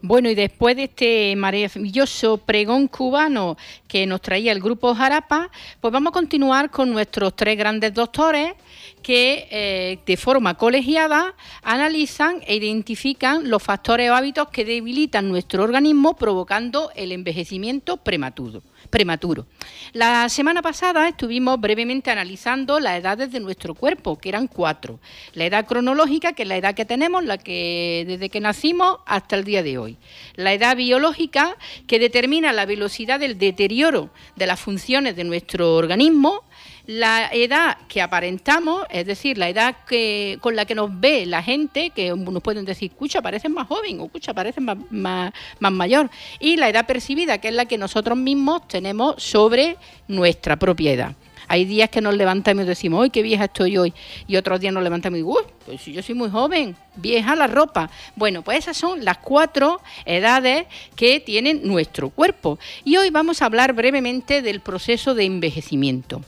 [0.01, 5.93] Bueno, y después de este maravilloso pregón cubano que nos traía el grupo Jarapa, pues
[5.93, 8.53] vamos a continuar con nuestros tres grandes doctores
[9.01, 15.63] que eh, de forma colegiada analizan e identifican los factores o hábitos que debilitan nuestro
[15.63, 18.61] organismo provocando el envejecimiento prematuro.
[18.89, 19.45] prematuro.
[19.93, 24.99] La semana pasada estuvimos brevemente analizando las edades de nuestro cuerpo, que eran cuatro.
[25.33, 29.35] La edad cronológica, que es la edad que tenemos, la que desde que nacimos hasta
[29.35, 29.97] el día de hoy.
[30.35, 31.57] La edad biológica,
[31.87, 36.43] que determina la velocidad del deterioro de las funciones de nuestro organismo
[36.89, 41.43] la edad que aparentamos, es decir, la edad que, con la que nos ve la
[41.43, 45.31] gente, que nos pueden decir, escucha, pareces más joven o escucha, pareces más, más,
[45.71, 46.09] mayor,
[46.39, 51.15] y la edad percibida, que es la que nosotros mismos tenemos sobre nuestra propia edad.
[51.47, 53.93] Hay días que nos levantamos y decimos, ¡ay, qué vieja estoy hoy!
[54.27, 56.75] Y otros días nos levantamos y ¡uy, pues si yo soy muy joven!
[56.95, 57.91] Vieja la ropa.
[58.15, 62.57] Bueno, pues esas son las cuatro edades que tiene nuestro cuerpo.
[62.83, 66.23] Y hoy vamos a hablar brevemente del proceso de envejecimiento.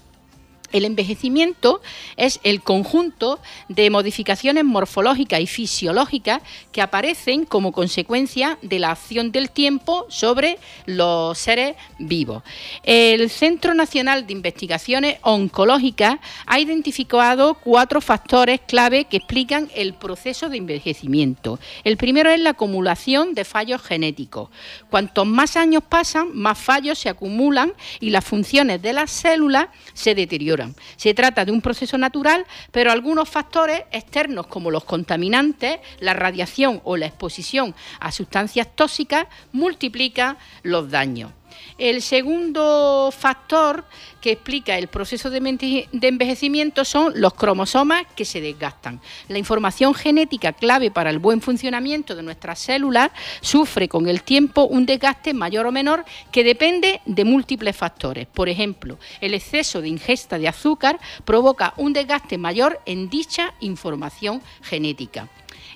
[0.72, 1.82] El envejecimiento
[2.18, 6.42] es el conjunto de modificaciones morfológicas y fisiológicas
[6.72, 12.44] que aparecen como consecuencia de la acción del tiempo sobre los seres vivos.
[12.84, 20.50] El Centro Nacional de Investigaciones Oncológicas ha identificado cuatro factores clave que explican el proceso
[20.50, 21.60] de envejecimiento.
[21.84, 24.50] El primero es la acumulación de fallos genéticos.
[24.90, 30.16] Cuantos más años pasan, más fallos se acumulan y las funciones de las células se
[30.16, 30.61] deterioran.
[30.96, 36.82] Se trata de un proceso natural, pero algunos factores externos como los contaminantes, la radiación
[36.84, 41.32] o la exposición a sustancias tóxicas multiplican los daños.
[41.78, 43.86] El segundo factor
[44.20, 49.02] que explica el proceso de envejecimiento son los cromosomas que se desgastan.
[49.28, 54.64] La información genética clave para el buen funcionamiento de nuestras células sufre con el tiempo
[54.64, 58.28] un desgaste mayor o menor que depende de múltiples factores.
[58.28, 64.42] Por ejemplo, el exceso de ingesta de azúcar provoca un desgaste mayor en dicha información
[64.62, 65.30] genética.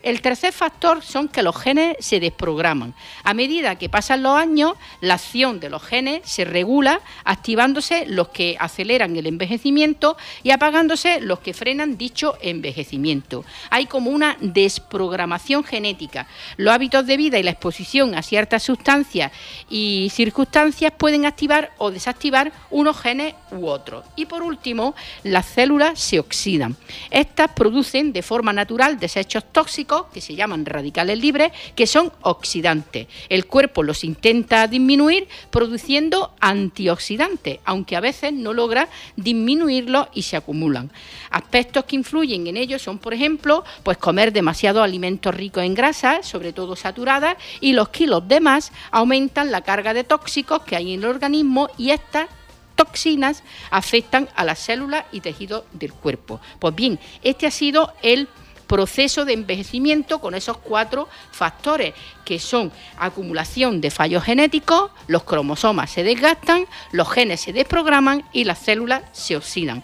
[0.06, 2.93] El tercer factor son que los genes se desprograman.
[3.24, 8.28] A medida que pasan los años, la acción de los genes se regula, activándose los
[8.28, 13.45] que aceleran el envejecimiento y apagándose los que frenan dicho envejecimiento.
[13.72, 16.28] Hay como una desprogramación genética.
[16.58, 19.32] Los hábitos de vida y la exposición a ciertas sustancias
[19.72, 24.06] y circunstancias pueden activar o desactivar unos genes u otros.
[24.16, 24.93] Y por último,
[25.24, 26.78] las células se oxidan.
[27.10, 33.08] Estas producen de forma natural desechos tóxicos que se llaman radicales libres, que son oxidantes.
[33.30, 40.38] El cuerpo los intenta disminuir produciendo antioxidantes, aunque a veces no logra disminuirlos y se
[40.38, 40.91] acumulan.
[41.30, 46.28] Aspectos que influyen en ello son, por ejemplo, pues comer demasiados alimentos ricos en grasas,
[46.28, 50.93] sobre todo saturadas, y los kilos de más aumentan la carga de tóxicos que hay
[50.93, 52.28] en el organismo y estas
[52.76, 56.39] toxinas afectan a las células y tejidos del cuerpo.
[56.60, 58.28] Pues bien, este ha sido el
[58.68, 61.93] proceso de envejecimiento con esos cuatro factores
[62.24, 68.43] que son acumulación de fallos genéticos, los cromosomas se desgastan, los genes se desprograman y
[68.43, 69.84] las células se oxidan.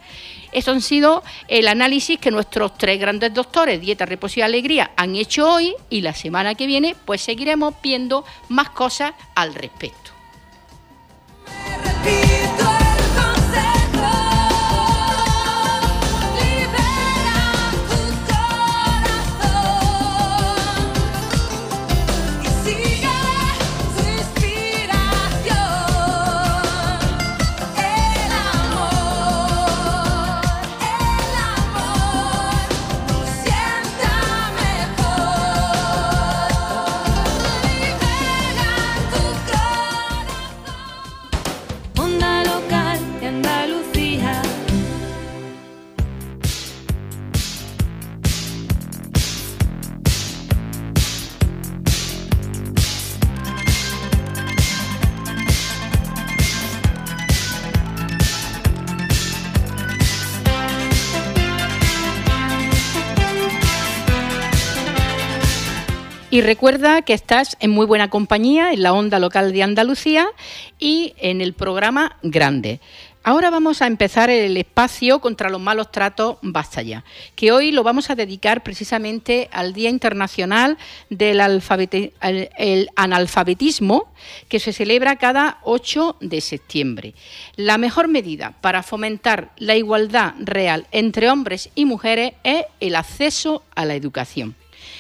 [0.52, 5.16] Eso han sido el análisis que nuestros tres grandes doctores, Dieta, Reposo y Alegría, han
[5.16, 10.12] hecho hoy y la semana que viene pues seguiremos viendo más cosas al respecto.
[66.34, 70.30] Y recuerda que estás en muy buena compañía en la onda local de Andalucía
[70.80, 72.80] y en el programa Grande.
[73.22, 77.04] Ahora vamos a empezar el espacio contra los malos tratos Basta ya,
[77.36, 80.78] que hoy lo vamos a dedicar precisamente al Día Internacional
[81.10, 81.42] del
[82.96, 84.14] Analfabetismo,
[84.48, 87.14] que se celebra cada 8 de septiembre.
[87.58, 93.64] La mejor medida para fomentar la igualdad real entre hombres y mujeres es el acceso
[93.76, 94.56] a la educación.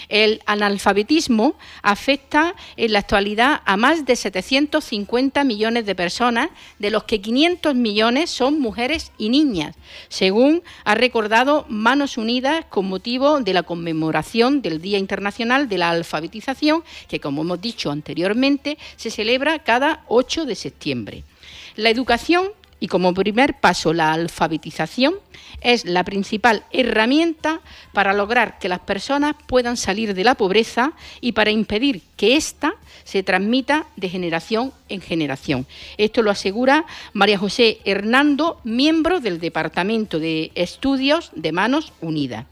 [0.09, 7.03] El analfabetismo afecta en la actualidad a más de 750 millones de personas, de los
[7.03, 9.75] que 500 millones son mujeres y niñas,
[10.09, 15.89] según ha recordado Manos Unidas con motivo de la conmemoración del Día Internacional de la
[15.89, 21.23] Alfabetización, que como hemos dicho anteriormente, se celebra cada 8 de septiembre.
[21.75, 22.51] La educación
[22.81, 25.13] y como primer paso la alfabetización
[25.61, 27.61] es la principal herramienta
[27.93, 32.73] para lograr que las personas puedan salir de la pobreza y para impedir que ésta
[33.03, 35.67] se transmita de generación en generación.
[35.97, 42.47] Esto lo asegura María José Hernando, miembro del Departamento de Estudios de Manos Unidas.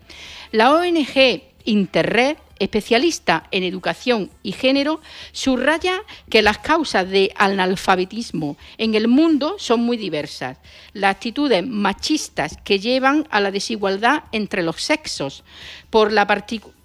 [0.51, 5.01] La ONG Interred especialista en educación y género,
[5.31, 10.57] subraya que las causas de analfabetismo en el mundo son muy diversas.
[10.93, 15.43] Las actitudes machistas que llevan a la desigualdad entre los sexos,
[15.89, 16.27] por la,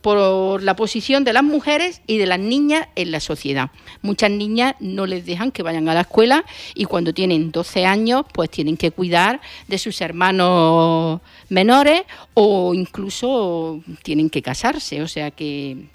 [0.05, 3.71] por la posición de las mujeres y de las niñas en la sociedad.
[4.03, 6.45] Muchas niñas no les dejan que vayan a la escuela
[6.75, 12.03] y cuando tienen 12 años pues tienen que cuidar de sus hermanos menores
[12.35, 15.01] o incluso tienen que casarse.
[15.01, 15.87] O sea que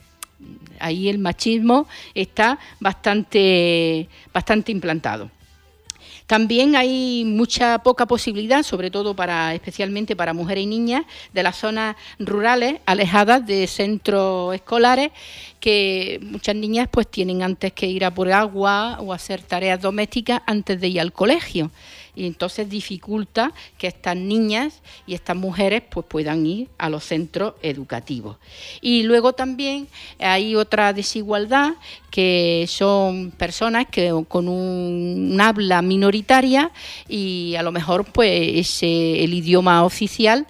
[0.79, 5.29] ahí el machismo está bastante, bastante implantado.
[6.29, 11.55] También hay mucha poca posibilidad, sobre todo para especialmente para mujeres y niñas de las
[11.55, 15.09] zonas rurales alejadas de centros escolares
[15.59, 20.43] que muchas niñas pues tienen antes que ir a por agua o hacer tareas domésticas
[20.45, 21.71] antes de ir al colegio
[22.15, 27.53] y entonces dificulta que estas niñas y estas mujeres pues puedan ir a los centros
[27.61, 28.37] educativos.
[28.81, 29.87] Y luego también
[30.19, 31.73] hay otra desigualdad
[32.09, 36.71] que son personas que con un, habla minoritaria
[37.07, 40.47] y a lo mejor pues el idioma oficial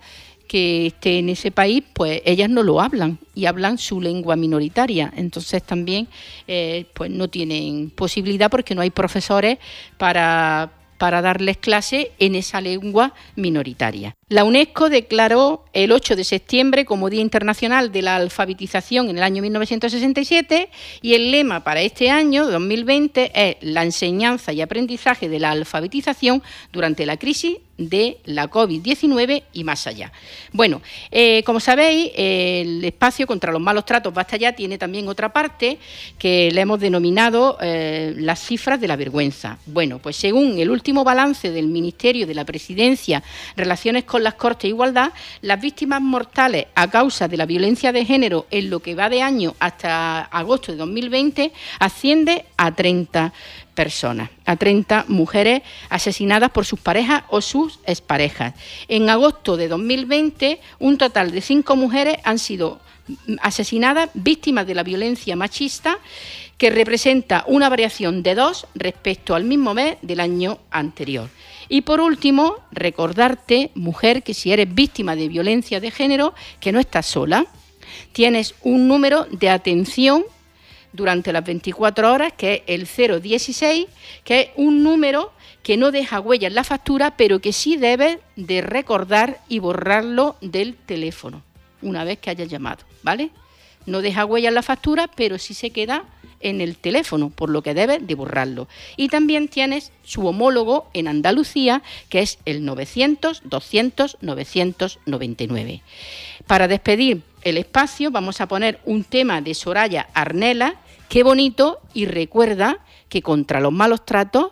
[0.49, 5.13] que esté en ese país, pues ellas no lo hablan y hablan su lengua minoritaria.
[5.15, 6.07] Entonces también
[6.47, 9.59] eh, pues no tienen posibilidad porque no hay profesores
[9.99, 14.15] para, para darles clase en esa lengua minoritaria.
[14.27, 19.23] La UNESCO declaró el 8 de septiembre como Día Internacional de la Alfabetización en el
[19.23, 20.69] año 1967
[21.01, 26.43] y el lema para este año, 2020, es la enseñanza y aprendizaje de la alfabetización
[26.71, 30.11] durante la crisis de la COVID-19 y más allá.
[30.51, 35.31] Bueno, eh, como sabéis, el espacio contra los malos tratos Basta Ya tiene también otra
[35.31, 35.79] parte
[36.17, 39.57] que le hemos denominado eh, las cifras de la vergüenza.
[39.65, 43.23] Bueno, pues según el último balance del Ministerio de la Presidencia,
[43.55, 45.11] Relaciones con las Cortes de Igualdad,
[45.41, 49.21] las víctimas mortales a causa de la violencia de género en lo que va de
[49.21, 53.33] año hasta agosto de 2020 asciende a 30
[53.79, 58.53] personas, a 30 mujeres asesinadas por sus parejas o sus exparejas.
[58.89, 62.81] En agosto de 2020, un total de cinco mujeres han sido
[63.41, 65.97] asesinadas víctimas de la violencia machista,
[66.57, 71.29] que representa una variación de dos respecto al mismo mes del año anterior.
[71.69, 76.81] Y por último, recordarte, mujer, que si eres víctima de violencia de género, que no
[76.81, 77.45] estás sola.
[78.11, 80.25] Tienes un número de atención
[80.93, 83.87] durante las 24 horas, que es el 016,
[84.23, 85.31] que es un número
[85.63, 90.35] que no deja huella en la factura, pero que sí debe de recordar y borrarlo
[90.41, 91.43] del teléfono
[91.81, 93.29] una vez que hayas llamado, ¿vale?
[93.85, 96.03] No deja huella en la factura, pero sí se queda
[96.41, 98.67] en el teléfono, por lo que debes de borrarlo.
[98.95, 105.81] Y también tienes su homólogo en Andalucía, que es el 900 200 999.
[106.47, 110.75] Para despedir el espacio vamos a poner un tema de Soraya Arnela,
[111.07, 114.51] qué bonito, y recuerda que contra los malos tratos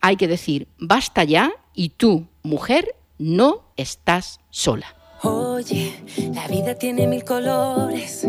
[0.00, 4.86] hay que decir basta ya y tú, mujer, no estás sola.
[5.22, 5.94] Oye,
[6.34, 8.28] la vida tiene mil colores,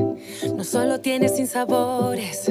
[0.56, 2.50] no solo tiene sin sabores.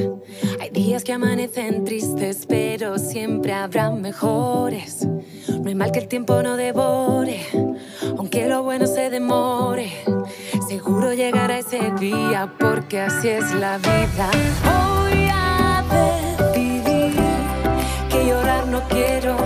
[0.61, 5.07] Hay días que amanecen tristes, pero siempre habrá mejores.
[5.07, 7.41] No hay mal que el tiempo no devore,
[8.19, 9.91] aunque lo bueno se demore.
[10.75, 14.29] Seguro llegará ese día, porque así es la vida.
[14.65, 17.15] Voy a decidir
[18.11, 19.37] que llorar no quiero.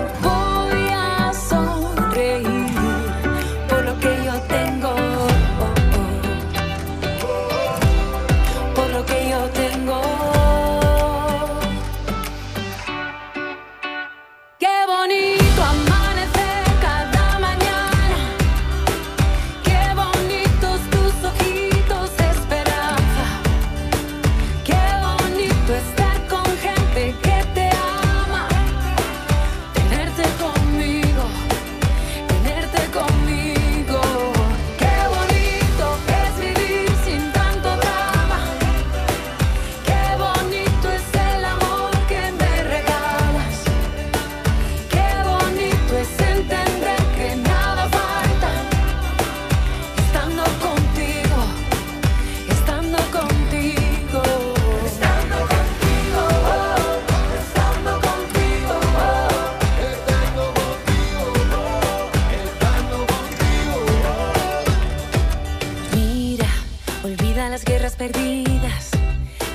[67.99, 68.91] Perdidas,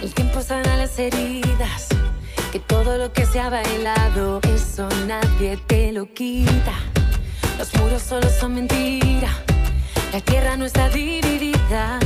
[0.01, 1.87] el tiempo sana las heridas.
[2.51, 6.73] Que todo lo que se ha bailado, eso nadie te lo quita.
[7.57, 9.29] Los muros solo son mentira.
[10.11, 11.99] La tierra no está dividida.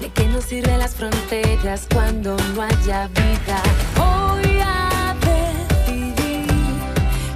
[0.00, 3.62] ¿De qué nos sirven las fronteras cuando no haya vida?
[3.96, 6.46] Voy a decidir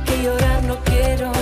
[0.07, 1.34] que llorar no quiero.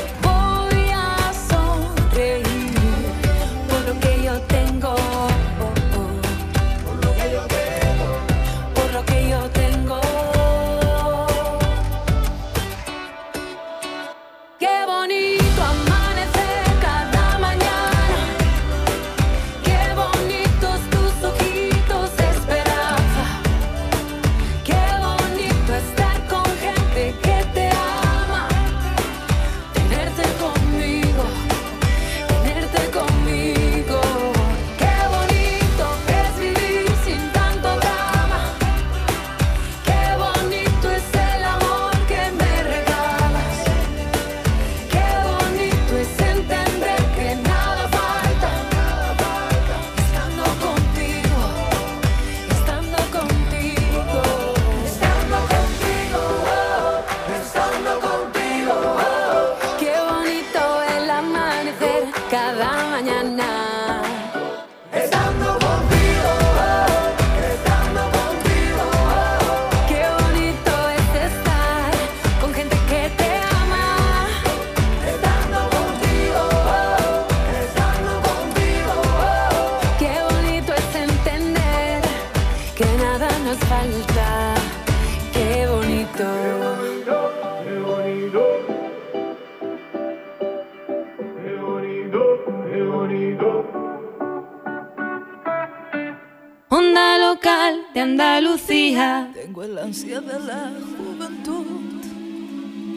[96.68, 99.30] Onda local de Andalucía.
[99.34, 102.00] Tengo el ansia de la juventud.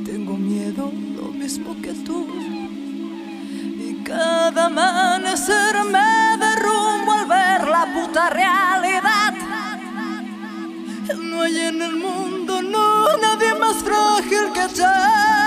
[0.06, 2.28] Tengo miedo lo mismo que tú.
[3.88, 9.34] Y cada amanecer me derrumbo al ver la puta realidad.
[11.22, 15.45] No hay en el mundo, no, nadie más frágil que yo.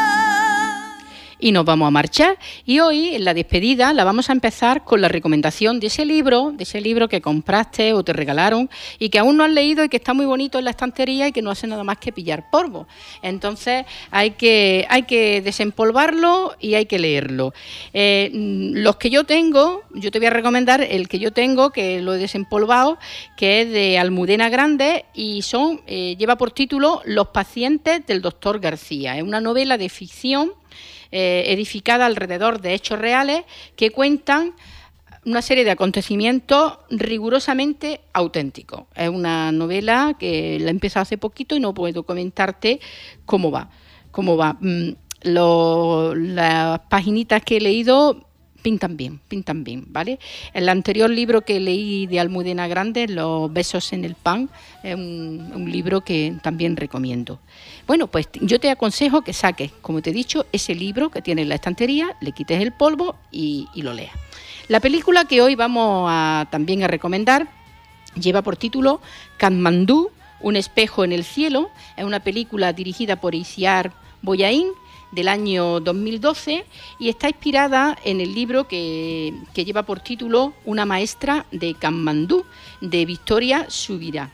[1.39, 2.39] Y nos vamos a marchar.
[2.65, 6.53] Y hoy, en la despedida, la vamos a empezar con la recomendación de ese libro,
[6.55, 8.69] de ese libro que compraste o te regalaron
[8.99, 11.33] y que aún no has leído y que está muy bonito en la estantería y
[11.33, 12.87] que no hace nada más que pillar polvo.
[13.23, 17.53] Entonces hay que, hay que desempolvarlo y hay que leerlo.
[17.93, 22.01] Eh, los que yo tengo, yo te voy a recomendar el que yo tengo, que
[22.01, 22.99] lo he desempolvado,
[23.37, 28.61] que es de Almudena Grande y son, eh, lleva por título Los pacientes del doctor
[28.61, 29.17] García.
[29.17, 30.53] Es una novela de ficción
[31.13, 33.43] eh, edificada alrededor de hechos reales
[33.77, 34.55] que cuentan
[35.25, 38.85] una serie de acontecimientos rigurosamente auténticos.
[38.95, 42.81] Es una novela que la he empezado hace poquito y no puedo comentarte
[43.27, 43.69] cómo va.
[44.11, 44.57] Cómo va.
[44.61, 44.93] Mm,
[45.23, 48.29] las paginitas que he leído
[48.63, 50.19] pintan bien, pintan bien, ¿vale?
[50.53, 54.51] El anterior libro que leí de Almudena Grande, Los besos en el pan,
[54.83, 57.41] es un, libro que también recomiendo.
[57.89, 61.41] Bueno, pues yo te aconsejo que saques, como te he dicho, ese libro que tiene
[61.41, 64.13] en la estantería, le quites el polvo y, lo leas.
[64.69, 67.49] La película que hoy vamos a, también a recomendar
[68.15, 69.01] lleva por título
[69.39, 70.11] Kathmandú,
[70.41, 71.71] un espejo en el cielo.
[71.97, 74.69] Es una película dirigida por Isiar Boyain
[75.13, 76.67] del año 2012
[76.99, 82.45] y está inspirada en el libro que, lleva por título Una maestra de Kathmandú
[82.83, 84.31] de Victoria Subirá.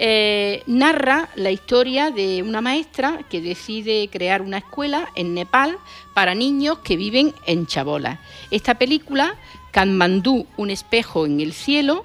[0.00, 5.76] Eh, narra la historia de una maestra que decide crear una escuela en Nepal
[6.14, 8.20] para niños que viven en chabolas.
[8.52, 9.34] Esta película,
[9.72, 12.04] Kathmandú, un espejo en el cielo,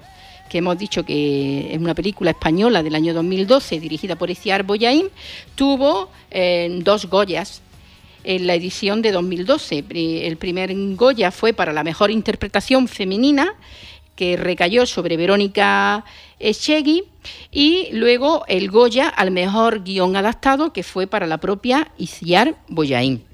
[0.50, 5.08] que hemos dicho que es una película española del año 2012 dirigida por Iciar Boyain,
[5.54, 7.62] tuvo eh, dos Goyas
[8.24, 9.84] en la edición de 2012.
[10.26, 13.54] El primer Goya fue para la mejor interpretación femenina
[14.16, 16.04] que recayó sobre Verónica
[16.38, 17.04] Echegui
[17.50, 23.33] y luego el Goya al mejor guion adaptado que fue para la propia Iciar Boyain.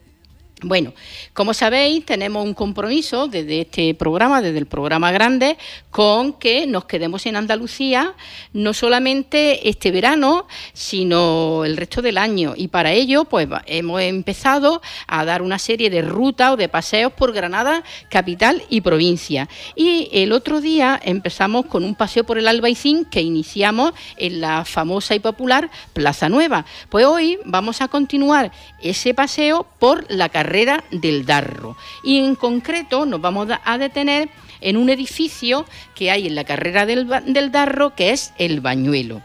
[0.63, 0.93] Bueno,
[1.33, 5.57] como sabéis, tenemos un compromiso desde este programa, desde el programa grande,
[5.91, 8.15] con que nos quedemos en Andalucía
[8.53, 12.53] no solamente este verano, sino el resto del año.
[12.57, 17.15] Y para ello, pues hemos empezado a dar una serie de rutas o de paseos
[17.15, 19.49] por Granada, capital y provincia.
[19.75, 24.67] Y el otro día empezamos con un paseo por el Albaicín que iniciamos en la
[24.67, 26.67] famosa y popular Plaza Nueva.
[26.91, 28.53] Pues hoy vamos a continuar
[28.83, 30.50] ese paseo por la carretera
[30.91, 31.77] del Darro.
[32.03, 34.29] Y en concreto nos vamos a detener
[34.61, 39.23] en un edificio que hay en la carrera del, del Darro, que es el Bañuelo.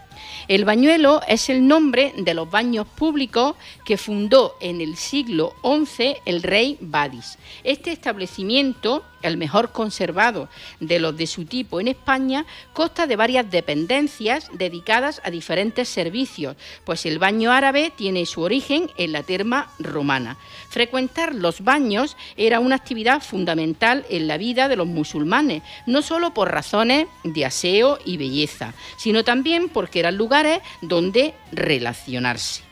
[0.47, 6.17] El bañuelo es el nombre de los baños públicos que fundó en el siglo XI
[6.25, 7.39] el rey Badis.
[7.63, 10.49] Este establecimiento el mejor conservado
[10.79, 16.55] de los de su tipo en España, consta de varias dependencias dedicadas a diferentes servicios,
[16.83, 20.37] pues el baño árabe tiene su origen en la terma romana.
[20.69, 26.33] Frecuentar los baños era una actividad fundamental en la vida de los musulmanes, no solo
[26.33, 32.63] por razones de aseo y belleza, sino también porque eran lugares donde relacionarse.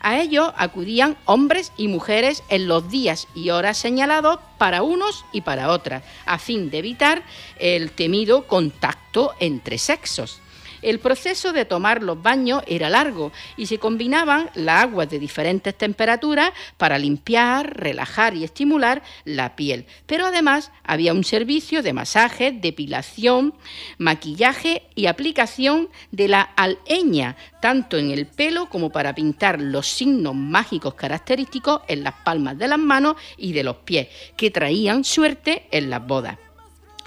[0.00, 5.40] A ello acudían hombres y mujeres en los días y horas señalados para unos y
[5.40, 7.24] para otras, a fin de evitar
[7.58, 10.40] el temido contacto entre sexos.
[10.82, 15.76] El proceso de tomar los baños era largo y se combinaban las aguas de diferentes
[15.76, 19.86] temperaturas para limpiar, relajar y estimular la piel.
[20.06, 23.54] Pero además había un servicio de masaje, depilación,
[23.98, 30.34] maquillaje y aplicación de la alheña, tanto en el pelo como para pintar los signos
[30.34, 35.66] mágicos característicos en las palmas de las manos y de los pies, que traían suerte
[35.70, 36.38] en las bodas.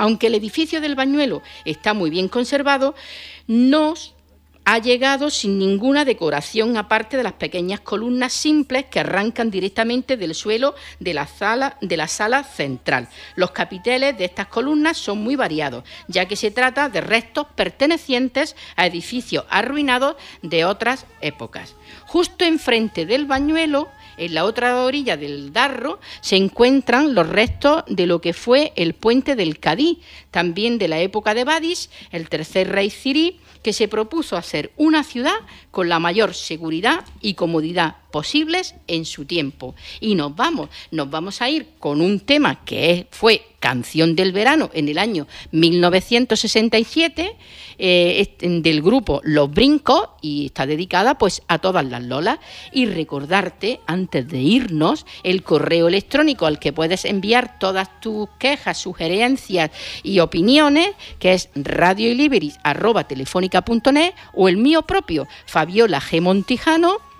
[0.01, 2.95] Aunque el edificio del bañuelo está muy bien conservado,
[3.45, 4.15] nos
[4.65, 10.33] ha llegado sin ninguna decoración aparte de las pequeñas columnas simples que arrancan directamente del
[10.33, 13.09] suelo de la sala, de la sala central.
[13.35, 18.55] Los capiteles de estas columnas son muy variados, ya que se trata de restos pertenecientes
[18.75, 21.75] a edificios arruinados de otras épocas.
[22.07, 23.87] Justo enfrente del bañuelo
[24.21, 28.93] en la otra orilla del Darro se encuentran los restos de lo que fue el
[28.93, 29.99] puente del Cadí,
[30.29, 35.03] también de la época de Badis, el tercer rey Cirí, que se propuso hacer una
[35.03, 35.39] ciudad
[35.71, 39.75] con la mayor seguridad y comodidad posibles en su tiempo.
[39.99, 44.69] Y nos vamos, nos vamos a ir con un tema que fue canción del verano
[44.73, 47.37] en el año 1967
[47.77, 52.39] eh, del grupo Los Brincos y está dedicada pues a todas las lolas
[52.73, 58.79] y recordarte antes de irnos el correo electrónico al que puedes enviar todas tus quejas,
[58.79, 59.71] sugerencias
[60.03, 60.89] y opiniones
[61.19, 67.10] que es radioiliberis@telefónica.net o el mío propio Fabiola G Montijano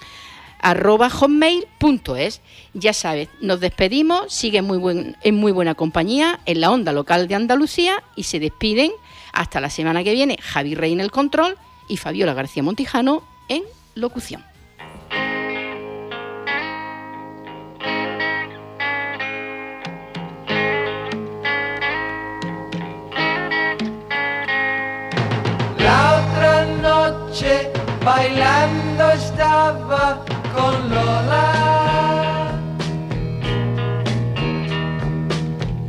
[0.61, 2.41] arroba hotmail.es.
[2.73, 7.27] Ya sabes, nos despedimos, sigue muy buen, en muy buena compañía en la onda local
[7.27, 8.91] de Andalucía y se despiden
[9.33, 11.57] hasta la semana que viene Javi Rey en el control
[11.87, 13.63] y Fabiola García Montijano en
[13.95, 14.43] locución.
[25.79, 27.71] La otra noche
[28.03, 30.23] bailando estaba
[30.53, 31.51] con Lola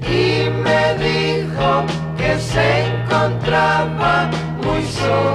[0.06, 1.84] y me dijo
[2.16, 4.30] que se encontraba
[4.62, 5.31] muy solo.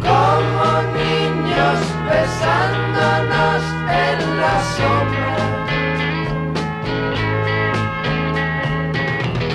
[0.00, 1.78] Como niños
[2.08, 5.28] besándonos en la sombra.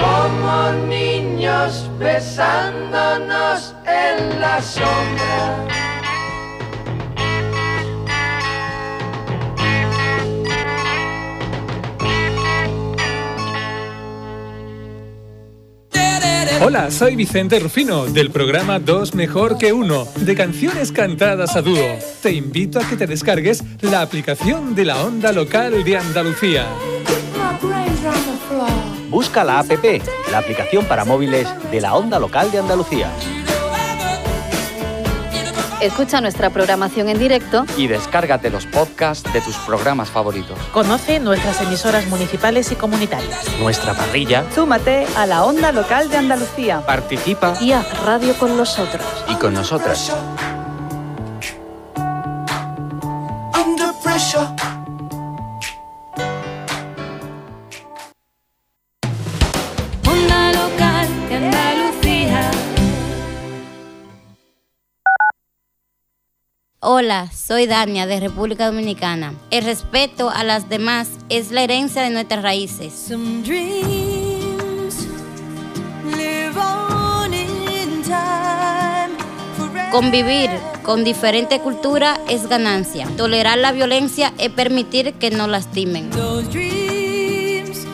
[0.03, 5.72] como niños besándonos en la sombra.
[16.65, 21.99] Hola, soy Vicente Rufino del programa Dos Mejor que Uno, de canciones cantadas a dúo.
[22.21, 26.65] Te invito a que te descargues la aplicación de la onda local de Andalucía.
[29.09, 30.01] Busca la APP,
[30.31, 33.11] la aplicación para móviles de la onda local de Andalucía.
[35.83, 40.57] Escucha nuestra programación en directo y descárgate los podcasts de tus programas favoritos.
[40.71, 43.45] Conoce nuestras emisoras municipales y comunitarias.
[43.59, 44.45] Nuestra parrilla.
[44.55, 46.85] Súmate a la onda local de Andalucía.
[46.85, 49.03] Participa y haz radio con nosotros.
[49.27, 50.13] y con nosotras.
[66.85, 69.33] Hola, soy Dania de República Dominicana.
[69.51, 72.91] El respeto a las demás es la herencia de nuestras raíces.
[73.07, 75.07] Some dreams
[76.03, 79.15] live on in time.
[79.93, 80.49] Convivir
[80.83, 83.07] con diferente cultura es ganancia.
[83.15, 86.09] Tolerar la violencia es permitir que no lastimen.
[86.09, 87.85] Those dreams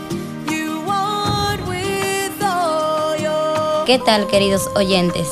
[0.47, 5.27] you want with all your ¿Qué tal, queridos oyentes?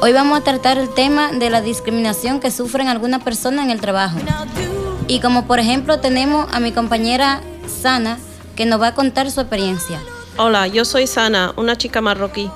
[0.00, 3.80] Hoy vamos a tratar el tema de la discriminación que sufren algunas personas en el
[3.80, 4.16] trabajo.
[5.08, 8.16] Y como por ejemplo tenemos a mi compañera Sana,
[8.54, 10.00] que nos va a contar su experiencia.
[10.36, 12.48] Hola, yo soy Sana, una chica marroquí.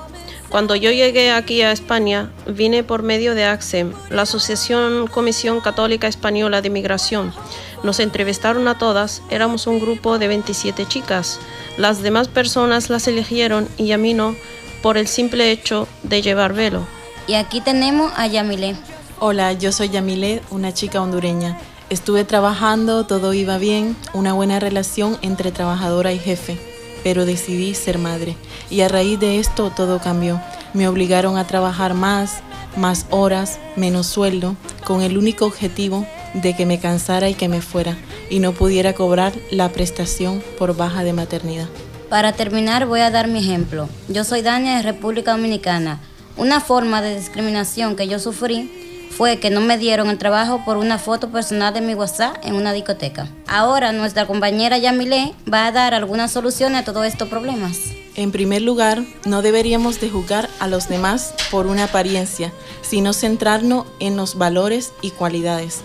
[0.50, 6.06] Cuando yo llegué aquí a España, vine por medio de AXEM, la Asociación Comisión Católica
[6.06, 7.34] Española de Migración.
[7.82, 11.40] Nos entrevistaron a todas, éramos un grupo de 27 chicas.
[11.76, 14.36] Las demás personas las eligieron y a mí no,
[14.80, 16.86] por el simple hecho de llevar velo.
[17.28, 18.74] Y aquí tenemos a Yamile.
[19.20, 21.56] Hola, yo soy Yamile, una chica hondureña.
[21.88, 26.58] Estuve trabajando, todo iba bien, una buena relación entre trabajadora y jefe,
[27.04, 28.36] pero decidí ser madre.
[28.70, 30.40] Y a raíz de esto todo cambió.
[30.74, 32.40] Me obligaron a trabajar más,
[32.76, 36.04] más horas, menos sueldo, con el único objetivo
[36.34, 37.96] de que me cansara y que me fuera,
[38.30, 41.68] y no pudiera cobrar la prestación por baja de maternidad.
[42.08, 43.88] Para terminar voy a dar mi ejemplo.
[44.08, 46.00] Yo soy Dania de República Dominicana.
[46.36, 48.70] Una forma de discriminación que yo sufrí
[49.10, 52.54] fue que no me dieron el trabajo por una foto personal de mi WhatsApp en
[52.54, 53.28] una discoteca.
[53.46, 57.78] Ahora nuestra compañera Yamile va a dar algunas soluciones a todos estos problemas.
[58.16, 63.86] En primer lugar, no deberíamos de juzgar a los demás por una apariencia, sino centrarnos
[64.00, 65.82] en los valores y cualidades.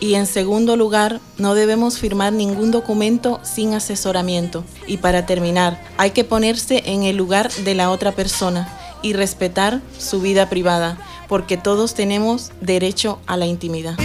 [0.00, 4.64] Y en segundo lugar, no debemos firmar ningún documento sin asesoramiento.
[4.86, 9.80] Y para terminar, hay que ponerse en el lugar de la otra persona y respetar
[9.98, 10.98] su vida privada,
[11.28, 13.96] porque todos tenemos derecho a la intimidad.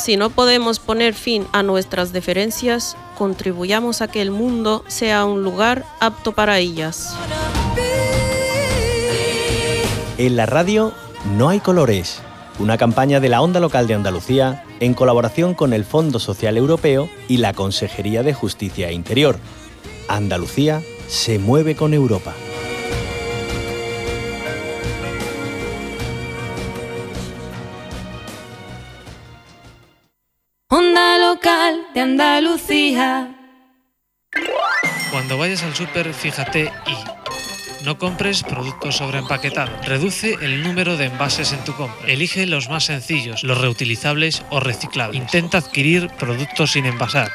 [0.00, 5.42] Si no podemos poner fin a nuestras diferencias, contribuyamos a que el mundo sea un
[5.42, 7.14] lugar apto para ellas.
[10.16, 10.92] En la radio
[11.36, 12.22] no hay colores.
[12.60, 17.08] Una campaña de la Onda Local de Andalucía en colaboración con el Fondo Social Europeo
[17.26, 19.38] y la Consejería de Justicia e Interior.
[20.08, 22.34] Andalucía se mueve con Europa.
[30.68, 33.36] Onda local de Andalucía.
[35.10, 37.19] Cuando vayas al súper, fíjate y
[37.84, 39.86] no compres productos sobreempaquetados.
[39.86, 42.06] Reduce el número de envases en tu compra.
[42.06, 45.20] Elige los más sencillos, los reutilizables o reciclables.
[45.20, 47.32] Intenta adquirir productos sin envasar.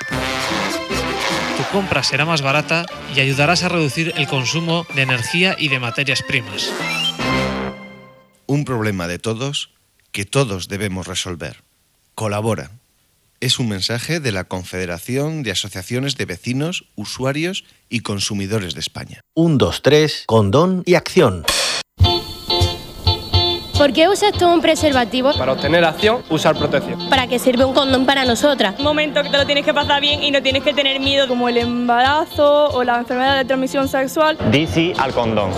[1.58, 2.86] Tu compra será más barata
[3.16, 6.72] y ayudarás a reducir el consumo de energía y de materias primas.
[8.46, 9.72] Un problema de todos
[10.12, 11.64] que todos debemos resolver.
[12.14, 12.72] Colabora.
[13.46, 19.22] Es un mensaje de la Confederación de Asociaciones de Vecinos, Usuarios y Consumidores de España.
[19.36, 21.46] 1, 2, 3, condón y acción.
[23.78, 25.32] ¿Por qué usas tú un preservativo?
[25.38, 27.08] Para obtener acción, usar protección.
[27.08, 28.80] ¿Para qué sirve un condón para nosotras?
[28.80, 31.28] Un momento que te lo tienes que pasar bien y no tienes que tener miedo
[31.28, 34.39] como el embarazo o la enfermedad de transmisión sexual.
[34.50, 35.52] Dici al condón.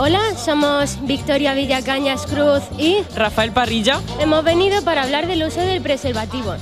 [0.00, 4.00] Hola, somos Victoria Villacañas Cruz y Rafael Parrilla.
[4.20, 6.54] hemos venido para hablar del uso del preservativo.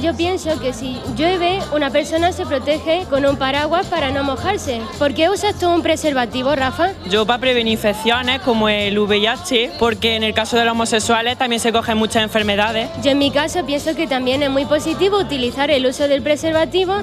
[0.00, 4.80] Yo pienso que si llueve, una persona se protege con un paraguas para no mojarse.
[4.98, 6.92] ¿Por qué usas tú un preservativo, Rafa?
[7.10, 11.60] Yo para prevenir infecciones como el VIH, porque en el caso de los homosexuales también
[11.60, 12.88] se cogen muchas enfermedades.
[13.02, 16.94] Yo en mi caso pienso que también es muy positivo utilizar el uso del preservativo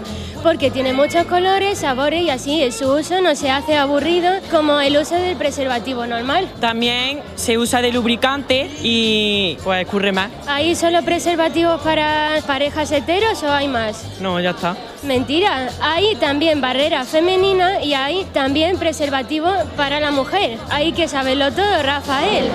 [0.42, 4.98] porque tiene muchos colores, sabores y así su uso no se hace aburrido como el
[4.98, 6.48] uso del preservativo normal.
[6.60, 10.30] También se usa de lubricante y pues escurre más.
[10.48, 14.06] ¿Hay solo preservativos para parejas heteros o hay más?
[14.20, 14.76] No, ya está.
[15.04, 20.58] Mentira, hay también barrera femenina y hay también preservativo para la mujer.
[20.70, 22.50] Hay que saberlo todo, Rafael.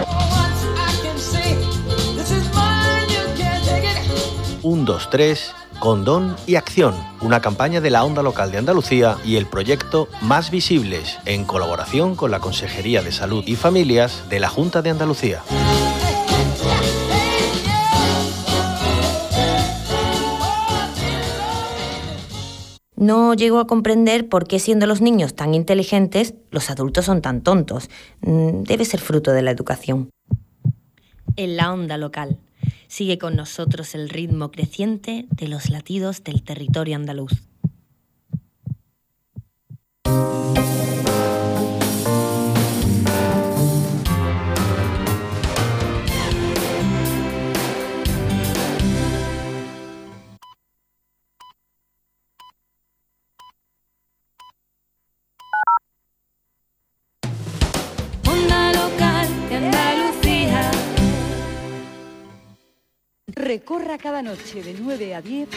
[4.63, 6.95] 1, 2, 3, condón y acción.
[7.21, 12.15] Una campaña de la Onda Local de Andalucía y el proyecto Más Visibles, en colaboración
[12.15, 15.43] con la Consejería de Salud y Familias de la Junta de Andalucía.
[23.03, 27.41] No llego a comprender por qué siendo los niños tan inteligentes, los adultos son tan
[27.41, 27.91] tontos.
[28.21, 30.11] Mm, Debe ser fruto de la educación.
[31.35, 32.39] En la onda local.
[32.87, 37.43] Sigue con nosotros el ritmo creciente de los latidos del territorio andaluz.
[63.43, 65.49] Recorra cada noche de 9 a 10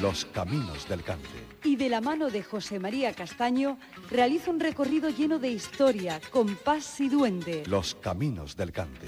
[0.00, 1.28] Los caminos del cante.
[1.64, 3.76] y de la mano de José María Castaño
[4.10, 7.62] realiza un recorrido lleno de historia, compás y duende.
[7.66, 9.06] Los caminos del cante.